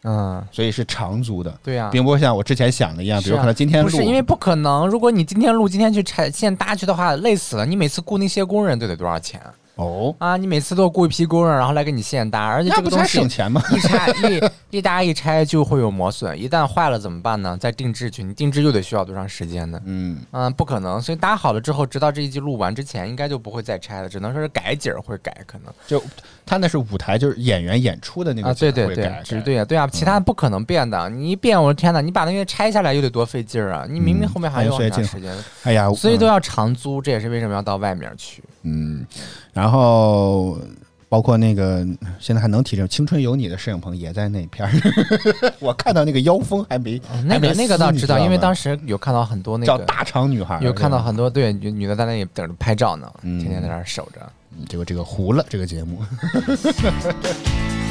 [0.04, 7.66] 嗯，所以是长租的，对呀、并不会像我之前想的一样，比如可能今天录，不是因为不可能，如果你今天录，今天去拆现搭去的话，累死了。
[7.66, 9.42] 你每次雇那些工人都得多少钱
[9.76, 10.38] 哦，啊？
[10.38, 13.62] 你每次都雇一批工人，然后来给你现搭，而且这个东西省钱吗？
[13.72, 14.08] 一拆
[14.70, 17.58] 一一搭一拆就会有磨损，一旦坏了怎么办呢？
[17.60, 19.82] 再定制去，你定制又得需要多长时间呢？
[19.86, 21.02] 嗯，嗯，不可能。
[21.02, 26.02] 所以搭好了之后，直到这一季录完之前，应该就不会再拆了，只能说是改景儿会改，可能就
[26.46, 31.10] 他那是舞台，就是演员演出的那个啊，对对对只对呀对啊，其他不可能变的。
[31.10, 33.88] 你一变，我的天哪，你把那个拆下来又得多费劲儿啊！
[33.90, 38.44] 你明明嗯后面还有很长时间，哎呀，嗯所以都要长租，这也是为什么要到外面去。
[38.66, 39.06] 嗯，
[39.54, 40.58] 然后
[41.08, 41.86] 包括那个
[42.20, 44.74] 现在还能提着青春有你的摄影棚也在那片儿，
[45.62, 54.20] 我看到那个妖风还没那个那个倒知道，因为当时时有看到很多那个叫大长女孩，有看到很多对女女的在那里等着拍照呢，嗯天天在那儿守着。
[54.56, 55.98] 嗯这个这个糊了这个节目。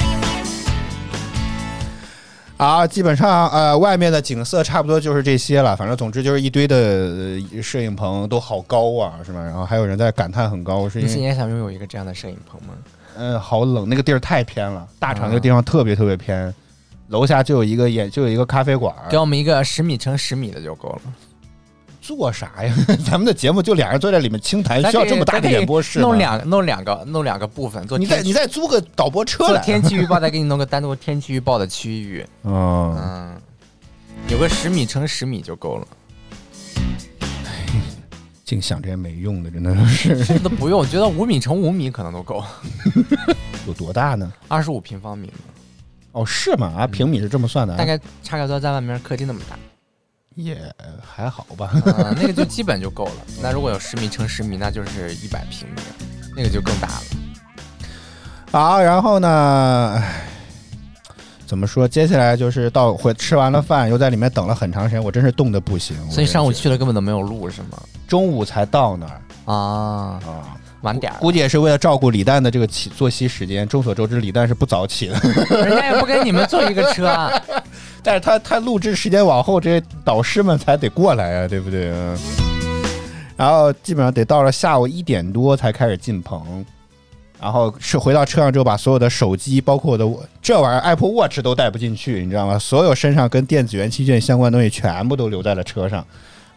[2.57, 5.75] 啊，基本上呃，外面的景色差不多就是这些了。
[5.77, 9.41] 反正总之就是一堆的呃摄影棚都好高啊，是吧？
[9.43, 12.75] 然后还有人在感叹很高，是因为你是也想拥有一个这样的摄影棚吗？
[13.17, 16.55] 嗯、好冷，那个地儿太偏了，大厂那个地方特别特别偏，
[17.09, 21.01] 楼下就有一个演就有一个咖啡馆儿，给我们一个十米乘十米的就够了。
[22.03, 22.75] 做啥呀？
[23.09, 26.09] 咱们的节目就俩人坐在里面轻谈，需要这么大的演播室吗？
[26.09, 29.63] 弄两弄两个弄两个部分，做你再你再租个导播车做来。
[29.63, 32.27] 天气预报，再给你弄个单独天气预报的区域。
[32.43, 33.41] 嗯，嗯，
[34.29, 35.87] 有个十米乘十米就够了，
[38.45, 42.45] 净想这些没用的，真的是这都不用，我觉得五米乘五米可能都够，
[43.67, 44.31] 有多大呢？
[44.49, 45.33] 二十五平方米，
[46.11, 46.73] 哦，是吗？
[46.79, 49.57] 啊，平米是这么算的啊，大概差不多在外面客厅那么大。
[50.35, 50.57] 也
[51.03, 51.71] 还好吧。
[51.85, 53.13] 嗯，那个就基本就够了。
[53.43, 55.83] 那如果有十米乘十米，那就是一百平米，
[56.37, 57.03] 那个就更大了。
[58.51, 60.27] 好，然后呢，唉
[61.47, 61.87] 怎么说？
[61.87, 65.97] 接下来就是到回吃完了饭，又在里面等了很长时间，我真是冻得不行。
[66.11, 67.79] 所以上午去了根本都没有路是吗？
[68.09, 69.55] 中午才到那儿啊，
[70.25, 73.69] 啊，晚点儿，估计也是为了照顾李诞的这个起作息时间。
[73.69, 75.15] 众所周知，李诞是不早起的，
[75.51, 77.31] 人家也不跟你们坐一个车啊。
[78.03, 81.91] 但是他他录制时间往后，这些导师们才得过来啊，对不对？
[81.93, 82.19] 嗯
[83.35, 86.65] 然后基本上得到了下午一点多才开始进棚，
[87.41, 90.07] 然后是回到车上之后，把所有的手机，包括我的
[90.41, 92.57] 这玩意儿 Apple Watch 都带不进去，你知道吗？
[92.57, 96.07] 所有身上跟电子元器件相关的东西全部都留在了车上，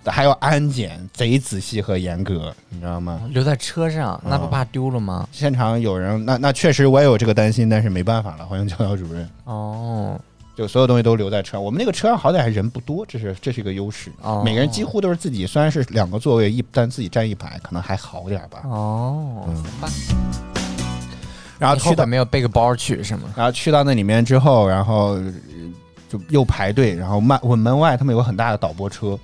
[0.06, 3.22] 还要安检，贼仔细和严格，你知道吗？
[3.32, 5.28] 留在车上，那不怕丢了吗？
[5.32, 9.28] 现场有人，那那确实我也有这个担心，但是没办法了，欢迎教导主任。
[9.46, 10.20] 哦，
[10.56, 11.64] 就所有东西都留在车上。
[11.64, 14.10] 我们那个车上好歹还人不多，这是这是一个优势。
[14.22, 18.62] 哦每个人几乎都是自己，虽然是两个座位一，但自己占一排，可能还好点吧。
[18.64, 19.89] 哦，嗯行吧。
[21.58, 23.24] 然后去到你后悔没有背个包去是吗？
[23.36, 25.34] 然后去到那里面之后，然后呃
[26.10, 29.18] 就又排队，然后门我门外他们有个很大的导播车，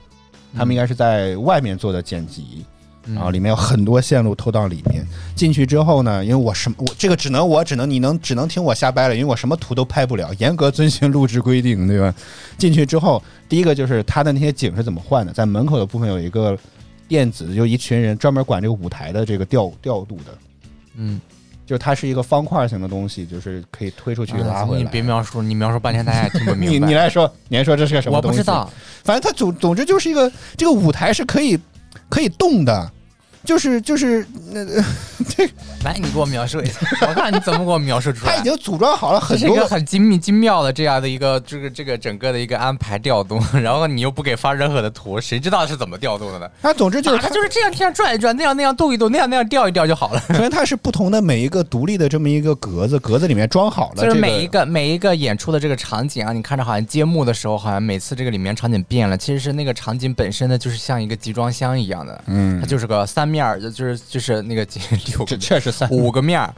[0.55, 2.65] 他们应该是在外面做的剪辑。
[3.05, 12.13] 嗯然后里面有很多线路偷到里面，进去之后呢，因为我什么我这个只能我只能你能只能听我瞎掰了，因为我什么图都拍不了，严格遵循录制规定，对吧？
[12.57, 16.55] 进去之后，第一个就是他的那些景是怎么换的，在门口的部分有一个
[17.07, 20.37] 电子，就一群人专门管这个舞台的这个调调度的，
[20.95, 21.19] 嗯，
[21.65, 24.81] 就是它是一个方块型的东西，就是可以推出去拉回来。
[24.81, 26.77] 啊你别描述，你描述半天大家也听不明白。
[26.77, 28.37] 你你来说，你来说这是个什么东西？
[28.37, 28.69] 我不知道，
[29.03, 31.59] 反正它总总之就是一个这个舞台是可以
[32.11, 32.91] 可以动的，
[33.43, 35.49] 就是就是那这、
[35.83, 38.33] 来，你给我描述一下，我看你怎么给我描述出来。
[38.33, 46.49] 他已经组装好了很多这是一个很精密精妙的这样的一个这个这个整个的一个安排调动，然后你又不给发任何的图，谁知道是怎么调动的呢？
[46.61, 50.21] 他总之就是啊它就是这样这样转一转，那样那样动一动，那样那样调一调就好了。
[50.29, 64.67] 首先它是不同的每一个独立的这么一个格子，格子里面装好了、这个，就是每一个每一个演出的这个场景啊，你看着好像揭幕的时候，好像每次这个里面场景变了，其实是那个场景本身呢，就是像一个集装箱一样的，嗯它就是个三面儿，就是就是那个
[65.07, 66.53] 六这个确实三五个面儿。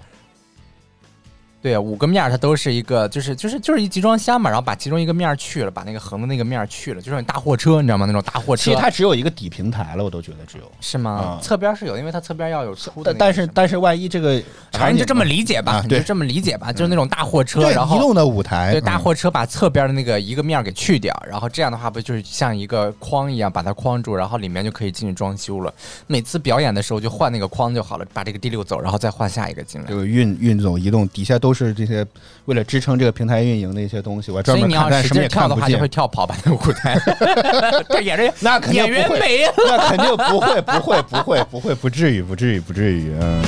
[1.64, 8.06] 对啊，五个面儿它都是一个，就是就是就是一集装箱嘛，然后把其中一个面儿去了，把那个横的那个面儿去了，就是大货车，你知道吗？
[8.06, 8.64] 那种大货车。
[8.66, 10.70] 其实它只有一个底平台了，我都觉得只有。
[10.82, 11.12] 是吗？
[11.12, 13.14] 啊侧边是有，因为它侧边要有出的。
[13.14, 14.44] 但但是但是万一这个
[14.74, 25.74] 反正你就这么理解吧，啊你就这么理解吧，就是那种大货车，对然后移动的舞台，对，大嗯货车把侧边的那个一个面儿给去掉，然后这样的话不就是像一个框一样把它框住，然后里面就可以进去装修了。
[26.08, 29.96] 每次表演的时候就换那个框就好了，把这个第六走，然后再换下一个进来这。
[29.96, 32.06] 个运运走移动，底下都是这些
[32.46, 35.88] 为了支撑这个平台运营的一些东西，我专门看，但什么也使劲跳的话，就看不见会。
[35.88, 37.00] 跳跑吧那个舞台，
[37.90, 39.44] 这，演员那肯定不会没。
[39.68, 43.14] 那肯定不会，不会，不会，不会，不至于，不至于，不至于。
[43.22, 43.44] 嗯。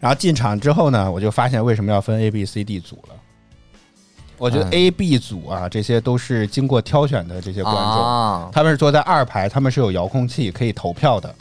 [0.00, 3.14] 然后进场之后呢，我就发现为什么要分 A、B、C、D 组了。
[4.38, 11.32] 我觉得嗯 A、B 组啊，这些都是经过挑选的这些观众，啊他们是坐在二排，他们是有遥控器可以投票的。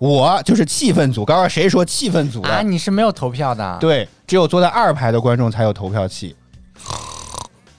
[0.00, 2.48] 我就是气氛组，刚刚谁说气氛组的？
[2.48, 6.34] 啊，你是没有投票的，，对，只有坐在二排的观众才有投票器。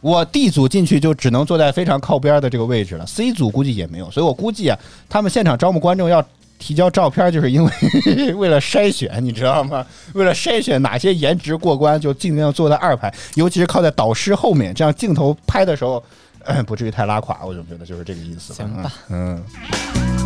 [0.02, 4.78] 我 D 组进去就只能坐在非常靠边的这个位置了，C 组估计也没有，所以我估计啊，
[5.10, 6.24] 他们现场招募观众要
[6.60, 7.72] 提交照片，就是因为
[8.38, 9.84] 为了筛选，你知道吗？
[10.14, 16.04] 为了筛选哪些颜值过关，就尽量坐在二排，尤其是靠在导师后面，这样镜头拍的时候，
[16.44, 17.40] 呃、不至于太拉垮。
[17.44, 18.58] 我就觉得就是这个意思吧。
[18.58, 20.21] 行吧嗯。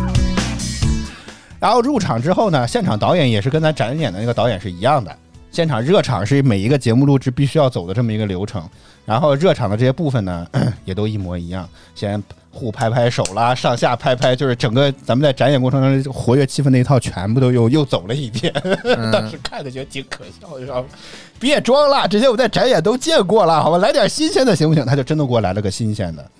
[1.58, 5.14] 然后入场之后呢，现场导演也是跟咱展演的那个导演是一样的。
[5.50, 8.62] 现场热场是每一个节目录制必须要走的这么一个流程，
[9.06, 10.46] 然后热场的这些部分呢，
[10.84, 11.66] 也都一模一样。
[11.94, 18.52] 先互拍拍手啦，上下拍拍，就是整个咱们在展演过程中活跃气氛那一套全部都又又走了一遍。
[19.10, 20.88] 当时看的觉得挺可笑，你知道吗？
[21.38, 23.78] 别装了，这些我在展演都见过了，好吧？
[23.78, 24.84] 来点新鲜的行不行？
[24.84, 26.30] 他就真的给我来了个新鲜的。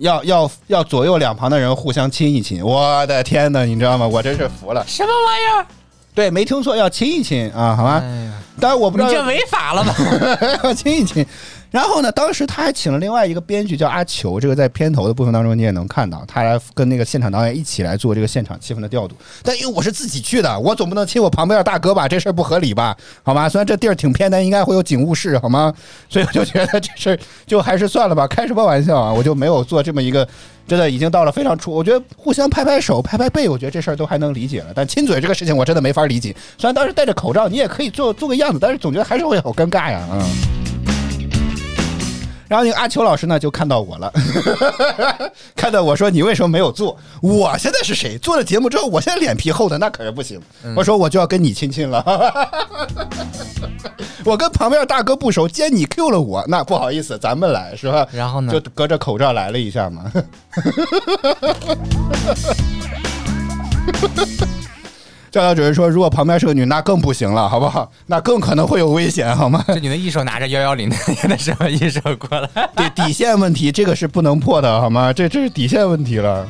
[0.00, 4.06] 要要要左右两旁的人互相亲一亲，我的天哪，你知道吗？
[4.06, 4.84] 我真是服了。
[4.86, 5.66] 什么玩意儿？
[6.14, 8.00] 对，没听错，要亲一亲啊，好吗？
[8.02, 9.94] 哎呀，当然我不知道你这违法了吧？
[10.64, 11.24] 要亲一亲。
[11.70, 19.14] 然后呢，当时他还请了另外一个编剧叫阿球，这个在片头的部分当中你也能看到，他来跟那个现场导演一起来做这个现场气氛的调度。
[19.44, 22.08] 但因为我是自己去的，我总不能亲我旁边的大哥吧？
[22.08, 22.96] 这事儿不合理吧？
[23.22, 23.48] 好吗？
[23.48, 25.72] 虽然这地儿挺偏，但应该会有警务室，好吗？
[26.08, 29.12] 所以我就觉得这事儿就还是算了吧，开什么玩笑啊！
[29.12, 30.26] 我就没有做这么一个。
[30.70, 34.68] 真的已经到了非常出，我觉得互相拍拍手、拍拍背，我觉得这事儿都还能理解了。
[34.72, 36.32] 但亲嘴这个事情，我真的没法理解。
[36.58, 40.69] 虽然当时戴着口罩，你也可以做做个样子，但是总觉得还是会好尴尬呀，嗯。
[42.50, 44.12] 然后那个阿秋老师呢就看到我了，
[45.54, 46.98] 看到我说你为什么没有做？
[47.22, 48.18] 我现在是谁？
[48.18, 50.40] 做了节目之后，我现在脸皮厚的那可是不行。
[50.74, 52.04] 我说我就要跟你亲亲了。
[54.26, 58.04] 我跟旁边大哥不熟，既然你 Q 了我，那不好意思，咱们来是吧？
[58.10, 58.52] 然后呢？
[58.52, 60.10] 就隔着口罩来了一下嘛。
[65.30, 67.90] 教导主任说，如果旁边是个女，那更不行了，好不好？
[68.06, 69.64] 那更可能会有危险，好吗？
[69.68, 70.96] 这女的一手拿着幺幺零的
[71.28, 75.12] 那什么， 一手过来，对底线问题，这个是不能破的，好吗？
[75.12, 76.46] 这这是底线问题了。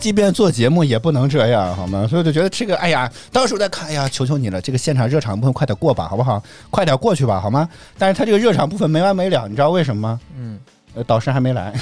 [0.00, 2.06] 即便做节目也不能这样，好吗？
[2.08, 6.42] 所以我就觉得这个，哎呀，当时我在看，哎呀，求求你了，这个现场热场部分快点过吧，好不好？
[6.70, 7.68] 快点过去吧，好吗？
[7.96, 10.20] 但是他这个热场部分没完没了，你知道为什么吗？
[10.36, 10.58] 嗯，
[10.96, 11.74] 呃，导师还没来，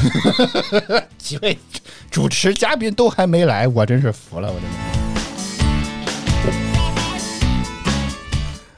[1.16, 1.56] 几位
[2.10, 4.76] 主持嘉宾都还没来，我真是服了，我真的。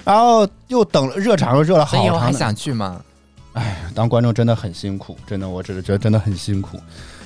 [0.05, 2.05] 然后又等了热场，又热了好长。
[2.05, 3.01] 以我还想去吗？
[3.55, 6.79] 哎，当观众真的很辛苦，真的，我只是觉得真的很辛苦。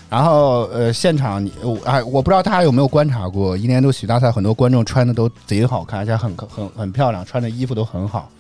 [0.09, 8.31] 然后呃，现场你我哎，我不知道大家有没有观察过，一年一度喜剧大赛很多观众穿的都贼好看，而且很很很漂亮，穿的衣服都很好，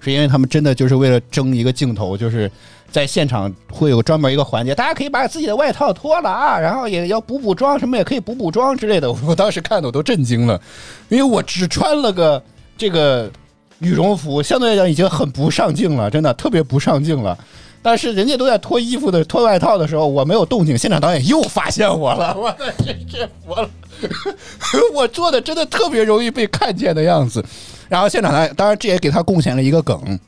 [0.00, 2.50] 是因为他们真的就是为了争一个镜头，就是
[2.90, 9.12] 在现场会有专门一个环节，大家可以把自己的外套脱了啊，然后也要补补妆，什么也可以补补妆之类的。
[9.26, 10.60] 我当时看的我都震惊了，
[11.08, 12.42] 因为我只穿了个
[12.76, 13.30] 这个
[13.78, 17.38] 羽绒服，相对来讲已经很不上镜了，真的特别不上镜了。
[17.82, 23.70] 但是人家都在脱衣服的、脱外套的时候，我没有动静，现场导演又发现我了， 我真是服了。
[24.92, 27.44] 我做的真的特别容易被看见的样子。
[27.90, 30.18] 然后现场导演，当然这也给他贡献了一个梗，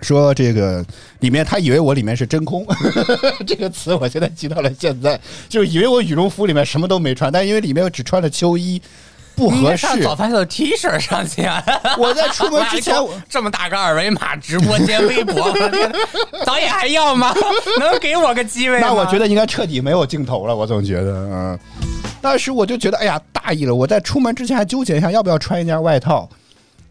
[0.00, 0.82] 说这个
[1.20, 2.66] 里面他以为我里面是真空，
[3.46, 8.80] 这个词我现在记到了现在，就以为我羽绒服里面什么都没穿，但因为里面只穿了秋衣。
[9.36, 10.00] 不合适。
[10.00, 11.60] 早饭秀的 T 恤上去啊！
[11.98, 12.94] 我在出门之前，
[13.28, 15.52] 这么大个二维码，直播间、微博，
[16.46, 17.34] 导演还要吗？
[17.80, 20.54] 能给我个机位那我觉得应该彻底没有镜头了。
[20.54, 21.58] 我总觉得，嗯，
[22.22, 23.74] 当时我就觉得，哎呀，大意了。
[23.74, 26.28] 我在出门之前还纠结一下，要不要穿一件外套，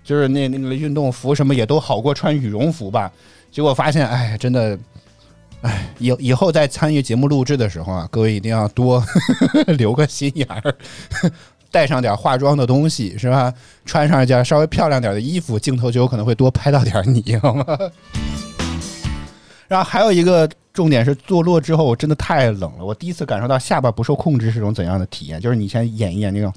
[0.03, 3.11] 就是那那个运动服什么也都好过穿羽绒服吧。
[3.51, 4.77] 结果发现，哎，真的，
[5.61, 9.03] 哎，以以后在参与节目录制的时候啊，各位一定要多
[9.77, 10.75] 留个心眼儿。
[11.71, 13.51] 带上点化妆的东西是吧？
[13.83, 17.65] 穿上一件稍微漂亮点的衣服，镜头就有可能会多拍到点你，好吗？
[19.67, 25.41] 然后还有一个重点是坐落之后我真的太冷了，我第一次感受到下巴不受控制是种怎样的体验。
[25.41, 26.53] 就是你先演一演那种，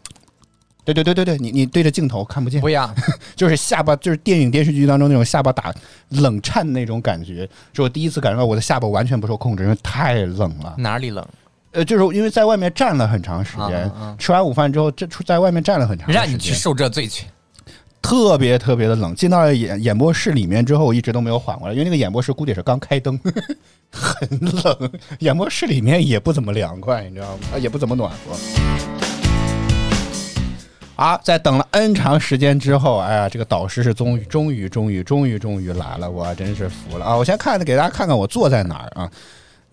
[0.86, 2.94] 对对对对对，你你对着镜头看不见，不一样，
[3.36, 5.74] 就是下巴就是电影电视剧当中那种下巴打
[6.10, 10.74] 冷颤那种感觉，是我第一次感受到我的下巴完全不受控制，因为太冷了。
[10.78, 11.26] 哪里冷？
[11.72, 17.26] 呃，就是因为在外面站了很长时间，吃完午饭之后，这出在外面站了很长时间，让你去受这罪去，
[18.00, 19.14] 特别特别的冷。
[19.14, 23.18] 进到了演演播室里面之后，我一直都没有缓过来，因为那个演播室估计是刚开灯，
[23.90, 24.28] 很
[24.62, 24.90] 冷。
[25.18, 27.58] 演播室里面也不怎么凉快，你知道吗？
[27.58, 28.95] 也不怎么暖和。
[30.96, 37.14] 啊，在等了 N 长时间之后，哎呀，这个导师是终于、终于、终于、终于、终于来了，我真是服了啊！
[37.14, 39.08] 我先看给大家看看我坐在哪儿啊。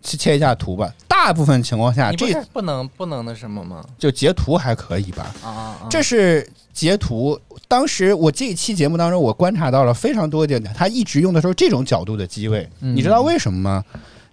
[0.05, 0.93] 去切一下图吧。
[1.07, 3.82] 大部分情况下，这不能不能那什么吗？
[3.97, 5.34] 就截图还可以吧。
[5.41, 5.88] 啊啊啊！
[5.89, 7.39] 这是截图。
[7.69, 12.67] 当时我这一期节目当中，我观察到了非常多点，他一直用的时候这种角度的机位。
[12.80, 13.84] 你知道为什么吗？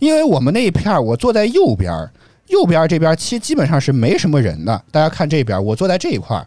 [0.01, 1.93] 因为我们那一片我坐在右边，
[2.49, 4.83] 右边这边其实基本上是没什么人的。
[4.91, 6.45] 大家看这边，我坐在这一块儿。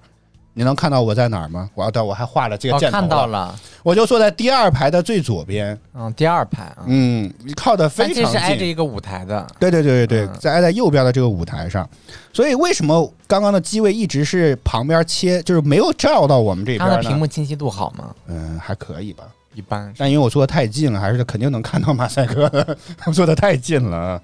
[0.56, 1.70] 你能看到我在哪儿吗？
[1.74, 3.00] 我要到，我还画了这个箭头。
[3.00, 5.78] 看到了，我就坐在第二排的最左边。
[5.94, 6.72] 嗯，第二排。
[6.86, 8.24] 嗯，靠的非常近。
[8.24, 9.46] 这是挨着一个舞台的。
[9.60, 11.90] 对对对对对，在挨在右边的这个舞台上。
[12.32, 17.00] 所以为什么刚刚的机位一直是旁边切，就是没有照到我们这边呢？
[17.00, 18.14] 屏幕清晰度好吗？
[18.28, 19.24] 嗯，还可以吧，
[19.56, 19.92] 一般。
[19.98, 22.52] 但因为我坐的太近了，还是肯定能看到马赛克。
[23.06, 24.22] 我坐的太近了，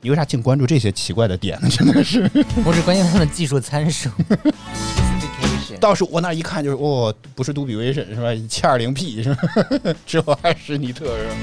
[0.00, 1.68] 你为啥净关注这些奇怪的点呢？
[1.70, 2.28] 真的是。
[2.64, 4.10] 我只关心他们技术参数。
[5.78, 8.28] 倒是我那一看就是哦，不是杜比威神是吧？
[8.48, 9.42] 七二零 P 是吧？
[10.06, 11.34] 只有艾什尼特是吧？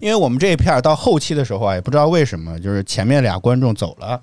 [0.00, 4.20] 因为我们这一片到后期的时候啊，也不知道为什么，就是前面俩观众走了，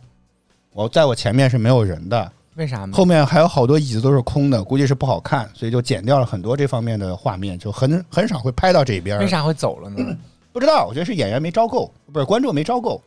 [0.72, 2.92] 我在我前面是没有人的，为啥呢？
[2.94, 9.20] 后面还有好多椅子都是空的，估计是不好看，所以就剪掉了很多这方面的画面，就很很少会拍到这边。
[9.20, 10.18] 为啥会走了呢？
[10.54, 13.04] 不知道，我觉得是演员没招够，不是观众没招够。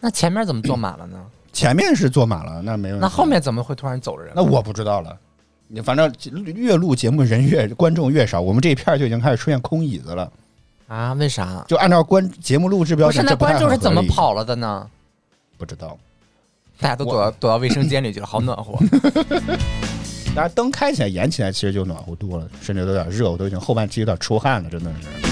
[0.00, 1.24] 那前面怎么坐满了呢？
[1.52, 3.02] 前面是坐满了，那没问题。
[3.02, 4.32] 那后面怎么会突然走了人？
[4.36, 5.16] 那我不知道了。
[5.68, 6.12] 你反正
[6.54, 10.32] 越录节目人越观众越少，我们这一片就已经开始出现空椅子了。
[10.88, 11.12] 啊？
[11.12, 11.64] 为啥？
[11.68, 14.88] 就按照观节目录制标准，那观众是怎么跑了的呢？
[15.56, 15.96] 不知道。
[16.80, 18.72] 大家都躲到躲到卫生间里去了，好暖和。
[20.34, 25.29] 大家灯开起来、演起来其实就暖和多了，甚至都有点热，我都已经后半期有点出汗了，真的是。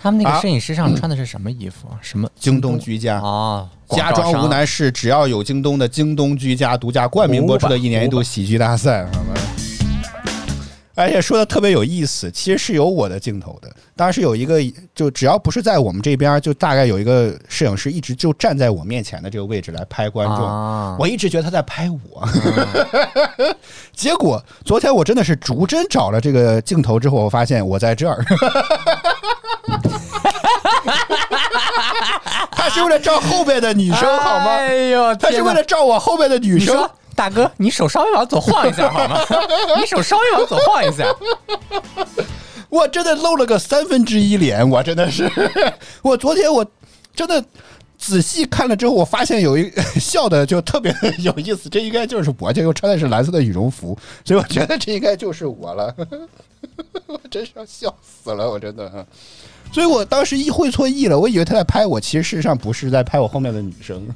[0.00, 1.98] 他们那啊个摄影师上穿的是什么衣服啊？
[2.00, 3.68] 什么京东居家啊？
[3.88, 9.34] 家装无难事，只要有京东的京东居家独家冠名播出的一年一度喜剧大赛，好吗？
[10.94, 13.70] 而且说的特别有意思，其实是有我的镜头的。
[13.94, 14.60] 当时有一个，
[14.94, 20.36] 就只要不是在我们这边，就大概有一个摄影师一直就站在我面前的这个位置来拍观众。
[20.36, 22.28] 啊我一直觉得他在拍我，
[23.94, 28.24] 结果昨天我真的是逐帧找了这个镜头之后，我发现我在这儿。
[32.52, 34.46] 他是为了照后边的女生好吗？
[34.46, 36.88] 哎呦，他是为了照我后边的女生。
[37.14, 39.20] 大哥，你手稍微往左晃一下好吗？
[39.80, 41.04] 你手稍微往左晃一下。
[42.68, 45.30] 我真的露了个三分之一脸，我真的是，
[46.02, 46.64] 我昨天我
[47.14, 47.42] 真的
[47.98, 55.92] 仔细看了之后，我发现有一笑的就特别有意思，这应该就是我，这又穿的是蓝色的羽绒服，所以我觉得这应该就是我了，
[57.06, 59.04] 我真是要笑死了，我真的。
[59.72, 64.06] 所以我当时一会错意了，我以为他在拍我，其实事实上不是在拍我后面的女生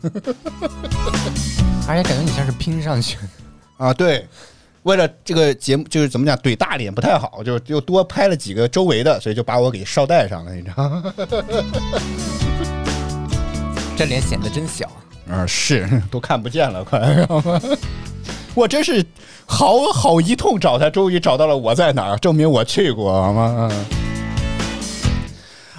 [1.87, 3.19] 而且感觉你像是拼上去。
[3.77, 4.27] 啊，对。
[4.85, 11.15] 为了这个节目，就是怎么讲，怼大脸不太好，就又多拍了几个周围的，所以就把我给捎带上了，你知道吗？
[13.97, 14.91] 这脸显得真小。
[15.31, 17.01] 啊，是都看不见了，快？
[18.55, 19.07] 我真是
[19.47, 23.71] 好好一通找他，终于找到了我在哪儿，证明我去过，好吗？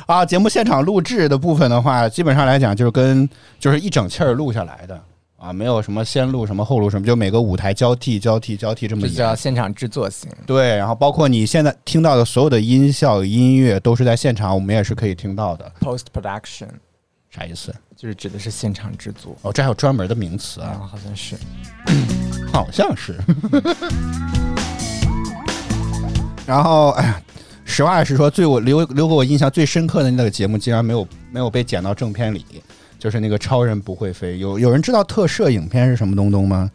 [0.07, 3.27] 嗯啊，节目现场录制的部分的话，基本上来讲就是跟
[3.59, 4.99] 就是一整气儿录下来的
[5.37, 9.15] 啊，没有什么先录什么后录什么，就每个舞台交替交替交替这么这演。
[9.15, 10.29] 叫现场制作型。
[10.45, 15.71] 对，然后包括你现在听到的所有的音效、音乐都是在现场，我们也是可以听到的。
[15.79, 16.67] Post production
[17.29, 17.73] 啥意思？
[17.95, 19.35] 就是指的是现场制作。
[19.41, 20.79] 哦，这还有专门的名词啊？
[20.81, 21.35] 啊，好像是。
[22.51, 23.17] 好像是。
[26.45, 27.21] 然后，哎呀，
[27.65, 32.45] 实话实说，最我留留给我印象最深刻的那个节目，竟然没有没有被剪到正片里，
[32.99, 34.37] 就是那个超人不会飞。
[34.37, 36.69] 有有人知道特摄影片是什么东东吗？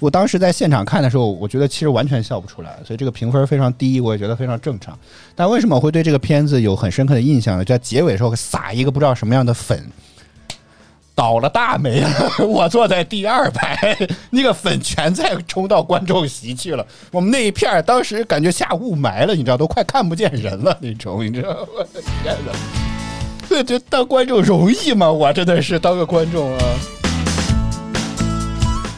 [0.00, 4.98] 我当时在现场看的时候，我觉得其实完全笑不出来，所以这个评分非常低，我也觉得非常正常。
[5.34, 7.64] 但为什么我会对这个片子有很深刻的印象呢？
[7.64, 9.78] 在结尾时候撒一个不知道什么样的粉，
[11.20, 12.32] 倒了大霉了。
[12.48, 13.94] 我坐在第二排，
[14.30, 16.86] 那个粉全在冲到观众席去了。
[17.10, 21.50] 我们那一片当时感觉下雾霾了，你知道，都快看不见人了那种，你知道？
[21.76, 22.52] 我的天哪！
[23.46, 25.12] 对，这当观众容易吗？
[25.12, 26.64] 我真的是当个观众啊。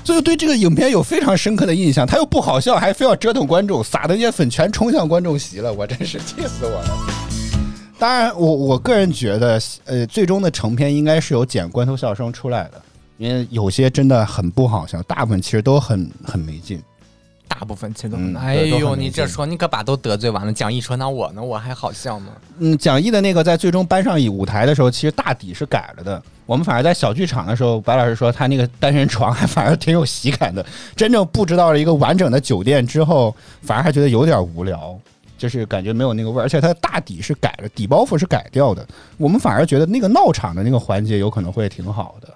[0.05, 7.22] 所以对这个影片有非常深刻的印象，他又不好笑，还非要折腾观众，撒的那些粉全冲向观众席了，我真是气死我了。
[8.03, 12.83] 当然，我我个人觉得，呃，最终的成片应该是有剪关头笑声出来的，
[13.17, 16.83] 因为有些真的很不好笑，大部分其实都很很没劲。
[17.47, 18.37] 大部分其实都嗯很。
[18.39, 20.53] 哎呦，你这说你可把都得罪完了。
[20.53, 21.41] 蒋毅说：“那我呢？
[21.41, 26.21] 我还好笑吗嗯，蒋毅的那个在最终搬上舞台的时候，其实大底是改了的。
[26.45, 30.67] 我们反而在小剧场的时候，白老师说他那个单人床还反而挺有喜感的。
[30.97, 34.99] 真正布置到了一个完整的酒店之后，反而还觉得有点无聊，
[35.43, 36.45] 就是感觉没有那个味儿。
[36.45, 38.87] 而且它的大底是改了，底包袱是改掉的。
[39.17, 42.29] 我们反而觉得那个闹场的那个环节有可能会挺好的。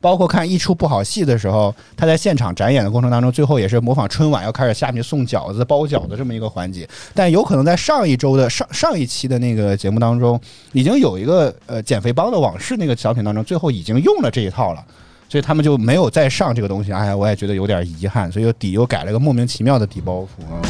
[0.00, 6.86] 包括看一出不好戏的时候，他在现场展演的过程当中，最后也是模仿春晚要开始下面送饺子、包饺子这么一个环节。
[7.14, 10.38] 但有可能在上一周的上上一期的那个节目当中，
[10.72, 14.84] 已经有一个呃减肥帮的往事那个小品当中，最后已经用了这一套了。
[15.28, 20.60] 所以他们就没有再上这个东西，哎呀，我也觉得有点遗憾，所以底又改了个莫名其妙的底包袱啊。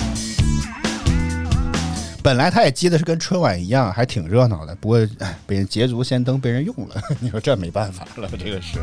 [2.23, 8.79] 本来他也接的是跟春晚一样，还挺热闹的，不过哎，被人捷足先登，被人用了， 你说这没办法了，这个是。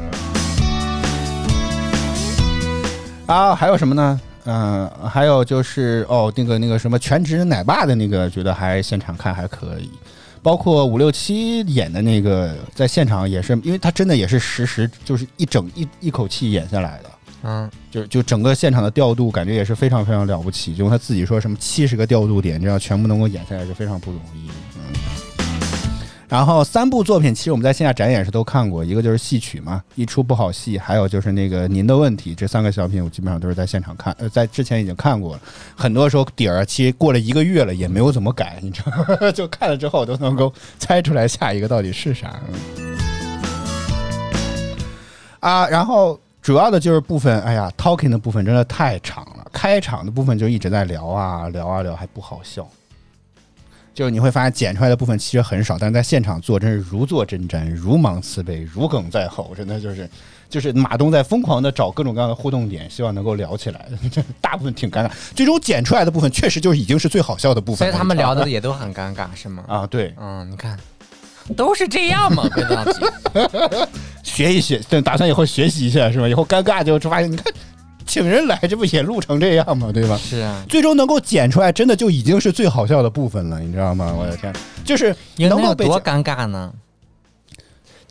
[3.27, 4.19] 啊，还有什么呢？
[4.43, 9.89] 嗯、还有就是哦，那个那个什么全职奶爸的那个，觉得还现场看还可以。
[10.43, 17.08] 包括五六七演的那个，在现场也是，因为他真的也是实时，就是一整一一口气演下来的。？”
[17.43, 20.75] 嗯，就就整个现场的调度，感觉也是非常非常了不起。
[20.75, 24.49] 就他自己说什么七十个调度点，这样全部能够演下来是非常不容易。
[24.75, 24.81] 嗯。
[26.27, 35.41] 然后三部作品，其实我们在线下展演时都看过，一个就是戏曲嘛，一出不好戏，还有就是那个您的问题，这三个小品我基本上都是在现场看，呃，在之前已经看过了。
[35.75, 38.83] 很多时候底儿其实过了一个月了，也没有怎么改，你知
[39.19, 39.31] 道？
[39.33, 42.39] 就看了之后都能够猜出来下一个到底是啥。
[42.77, 42.95] 嗯
[45.39, 52.67] 啊，然后主要的就是部分，哎呀，talking 的部分真的太长了，开场的部分就一直在聊啊聊啊聊，还不好笑。
[53.93, 60.09] 就是你会发现剪出来的部分其实很少，但是在现场做真是如坐针毡、如芒刺背、如鲠在喉，真的就是
[60.47, 63.85] 就是马东在疯狂的找各种各样的互动点，希望能够聊起来。
[64.39, 67.79] 大部分挺尴尬，最终剪出来的部分确实就已经是最好笑的部分。
[67.79, 69.65] 所以他们聊的也都很尴尬，是吗？
[69.67, 70.79] 啊，对，嗯，你看，
[71.55, 73.87] 都是这样嘛，归到底。
[74.23, 76.27] 学一学，对，打算以后学习一下是吧？
[76.27, 77.45] 以后尴尬就就发现，你看，
[78.05, 79.91] 请人来，这不也录成这样吗？
[79.93, 80.17] 对吧？
[80.17, 84.13] 是啊，最终能够剪出来，真的就已经是最好笑的部分了，你知道吗？
[84.17, 84.53] 我的天，
[84.85, 86.71] 就是能够被多尴尬呢？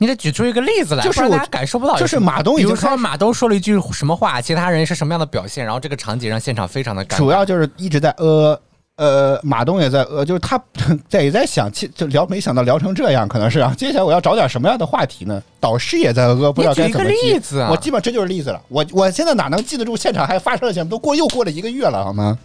[0.01, 1.99] 你得举出一个例子来，就是我不然大家感受不到。
[1.99, 7.17] 就是马东已比如说马东说了一句什么话，其他人是什么样的表现，然后这个场景让现场非常的尴尬。
[7.17, 8.61] 主要就是一直在呃
[8.99, 10.61] 呃，马东也在呃，就是他
[11.09, 13.73] 在也在想，其就聊没想到聊成这样，可能是啊。
[13.79, 15.41] 接下来我要找点什么样的话题呢？
[15.61, 18.61] 导师也在呃，不知道该怎么你举一接个例子啊我基本上这就是例子了。
[18.69, 20.91] 我我现在哪能记得住现场还发生了什么？
[20.91, 22.37] 都过又过了一个月了，好吗？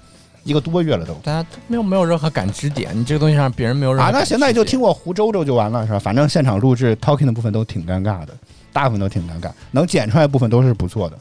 [0.43, 1.16] 一个多月了都。
[1.24, 5.97] 大家都没有没有任何感知点，你这个东西让别人没有任何啊，那现在就听我胡诌诌就完了，是吧？
[5.97, 8.30] 反正现场录制 talking 的部分都挺尴尬的，
[8.72, 11.18] 大部分都挺尴尬，能剪出来的部分都是不错的。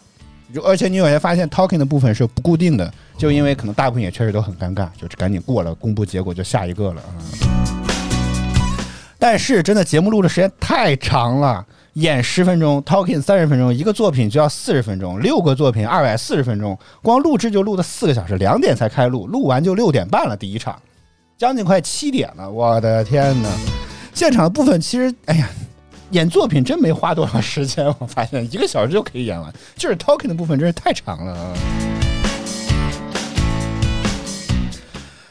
[0.61, 7.03] 而且你有些发现 talking 的部分是不固定的，就因为可能大部分也确实都很尴尬，就赶紧过了，公布结果就下一个了。
[9.19, 20.77] 但是真的节目录的时间太长了，演十分钟，talking 三十分钟，一个作品就要四十分钟，六个作品二百四十分钟，光录制就录了四个小时，两点才开录，录完就六点半了，第一场，
[21.39, 23.49] 将近快七点了，我的天呐！
[24.13, 25.49] 现场的部分其实，哎呀，
[26.13, 31.55] 演作品真没花多少时间，我发现一个小时就可以演完，就是 talking 的部分真是太长了啊。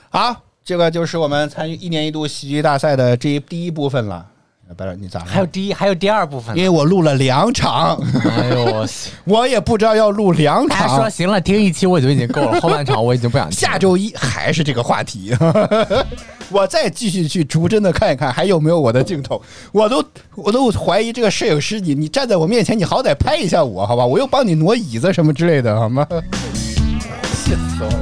[0.10, 4.31] 好，这个就是我们参与一年一度喜剧大赛的这一第一部分了。
[4.76, 5.26] 白了，你咋了？
[5.26, 7.98] 还有第一还有第二部分呢因为我录了两场，
[8.38, 8.88] 哎呦我
[9.26, 11.12] 我也不知道要录两场他说场。
[11.12, 15.36] 行了，听一期我就已经够了，后半场我已经不想听了下周一还是这个话题，
[16.50, 19.42] 我再继续去逐帧的看一看还有没有我的镜头。
[19.72, 20.04] 我都
[20.36, 24.06] 我都怀疑这个摄影师，你你站在我面前，你好歹拍一下我好吧？
[24.06, 26.06] 我又帮你挪椅子什么之类的，好吗？
[27.44, 28.01] 气死我了！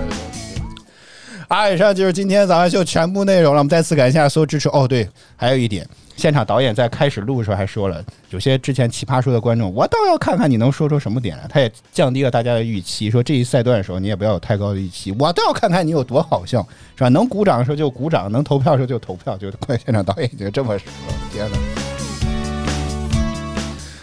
[1.52, 3.60] 好，以上就是今天早上秀全部内容了。
[3.60, 4.70] 我们再次感谢所有支持。
[4.70, 5.84] 哦，对，还有一点，
[6.16, 11.48] 现场导演在开始录的时候还说了，有些之前奇葩说的观众，我倒要看看你能说出什么点来。
[11.50, 16.62] 他也降低了大家的预期，说这一赛段的时候你也不要有太高的预期，我倒要看看你有多好笑，
[16.96, 17.10] 是吧？
[17.10, 20.86] 能鼓掌的时候就鼓掌，能投票的时候就投票，就快现场导演已经这么说，
[21.34, 21.58] 天哪！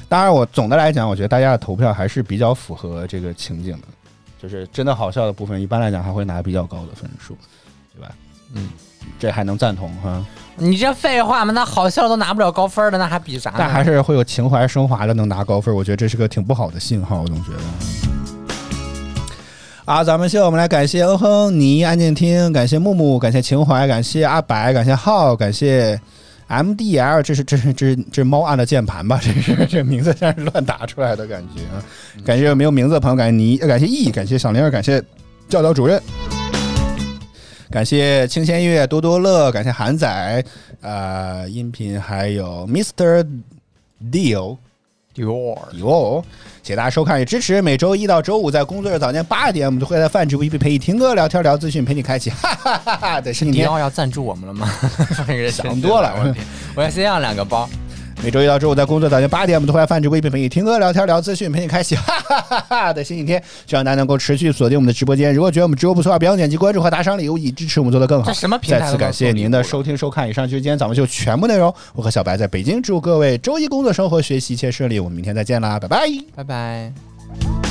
[0.08, 3.86] 当然，我总的来讲，我觉得大家的投票还是比较符合这个情景的，
[4.40, 7.36] 就是真的好笑的部分，一般来讲还会拿比较高的分数，
[7.94, 8.14] 对吧？
[8.54, 8.68] 嗯，
[9.18, 10.24] 这还能赞同哈？
[10.56, 11.52] 你这废话嘛？
[11.52, 13.56] 那好笑都拿不了高分的，那还比啥呢？
[13.58, 17.58] 但还是会有情怀升华的能拿高分，我觉得这是个挺不好的信号，我总觉得。
[19.84, 26.00] 啊，咱们秀，我们来感谢嗯哼、你、安静听，感谢木木，感谢情怀，感谢阿白，感谢浩，感谢
[26.48, 29.20] MDL，这是这是这是这是猫按的键盘吧？
[29.22, 31.82] 这是这名字像是乱打出来的感觉啊！
[32.24, 35.02] 感谢没有名字的朋友，感谢你，感谢 E，感谢小玲儿，感谢
[35.48, 36.00] 教导主任。
[37.68, 40.44] 感谢清仙乐、多多乐，感谢韩仔，
[40.80, 43.26] 呃，音频还有 Mr.
[44.10, 44.56] Deal。
[45.16, 46.22] Dior 迪奥，
[46.62, 47.62] 谢谢大家收看与支持。
[47.62, 53.68] 每周一到周五在工作日早间八点，我们都会在饭直播一陪你听歌、聊天、聊资讯，陪你开启哈哈哈哈的新一迪天。
[53.70, 54.68] 奥要赞助我们了吗？
[55.50, 56.44] 想多了我天
[56.74, 57.66] 我要先要两个包。
[58.22, 63.40] 每周一到周五在工作早间八点，我们都会在饭直播一陪你听歌、聊天、聊资讯，陪你开启 哈哈哈哈的新一天。
[63.66, 65.32] 希望大家能够持续锁定我们的直播间。
[65.32, 68.26] 如果觉得我们直播不错，不要点击关注和打赏礼物，以支持我们做得更好。
[68.26, 70.28] 这什么平台再次感谢您的收听收看。
[70.28, 71.72] 以上就是今天咱们就全部内容。
[71.94, 74.98] 我和小白在北京，祝各位周一工作生活学习一切顺利。
[74.98, 76.08] 我们明天再见啦，拜拜。
[76.34, 77.65] 拜拜。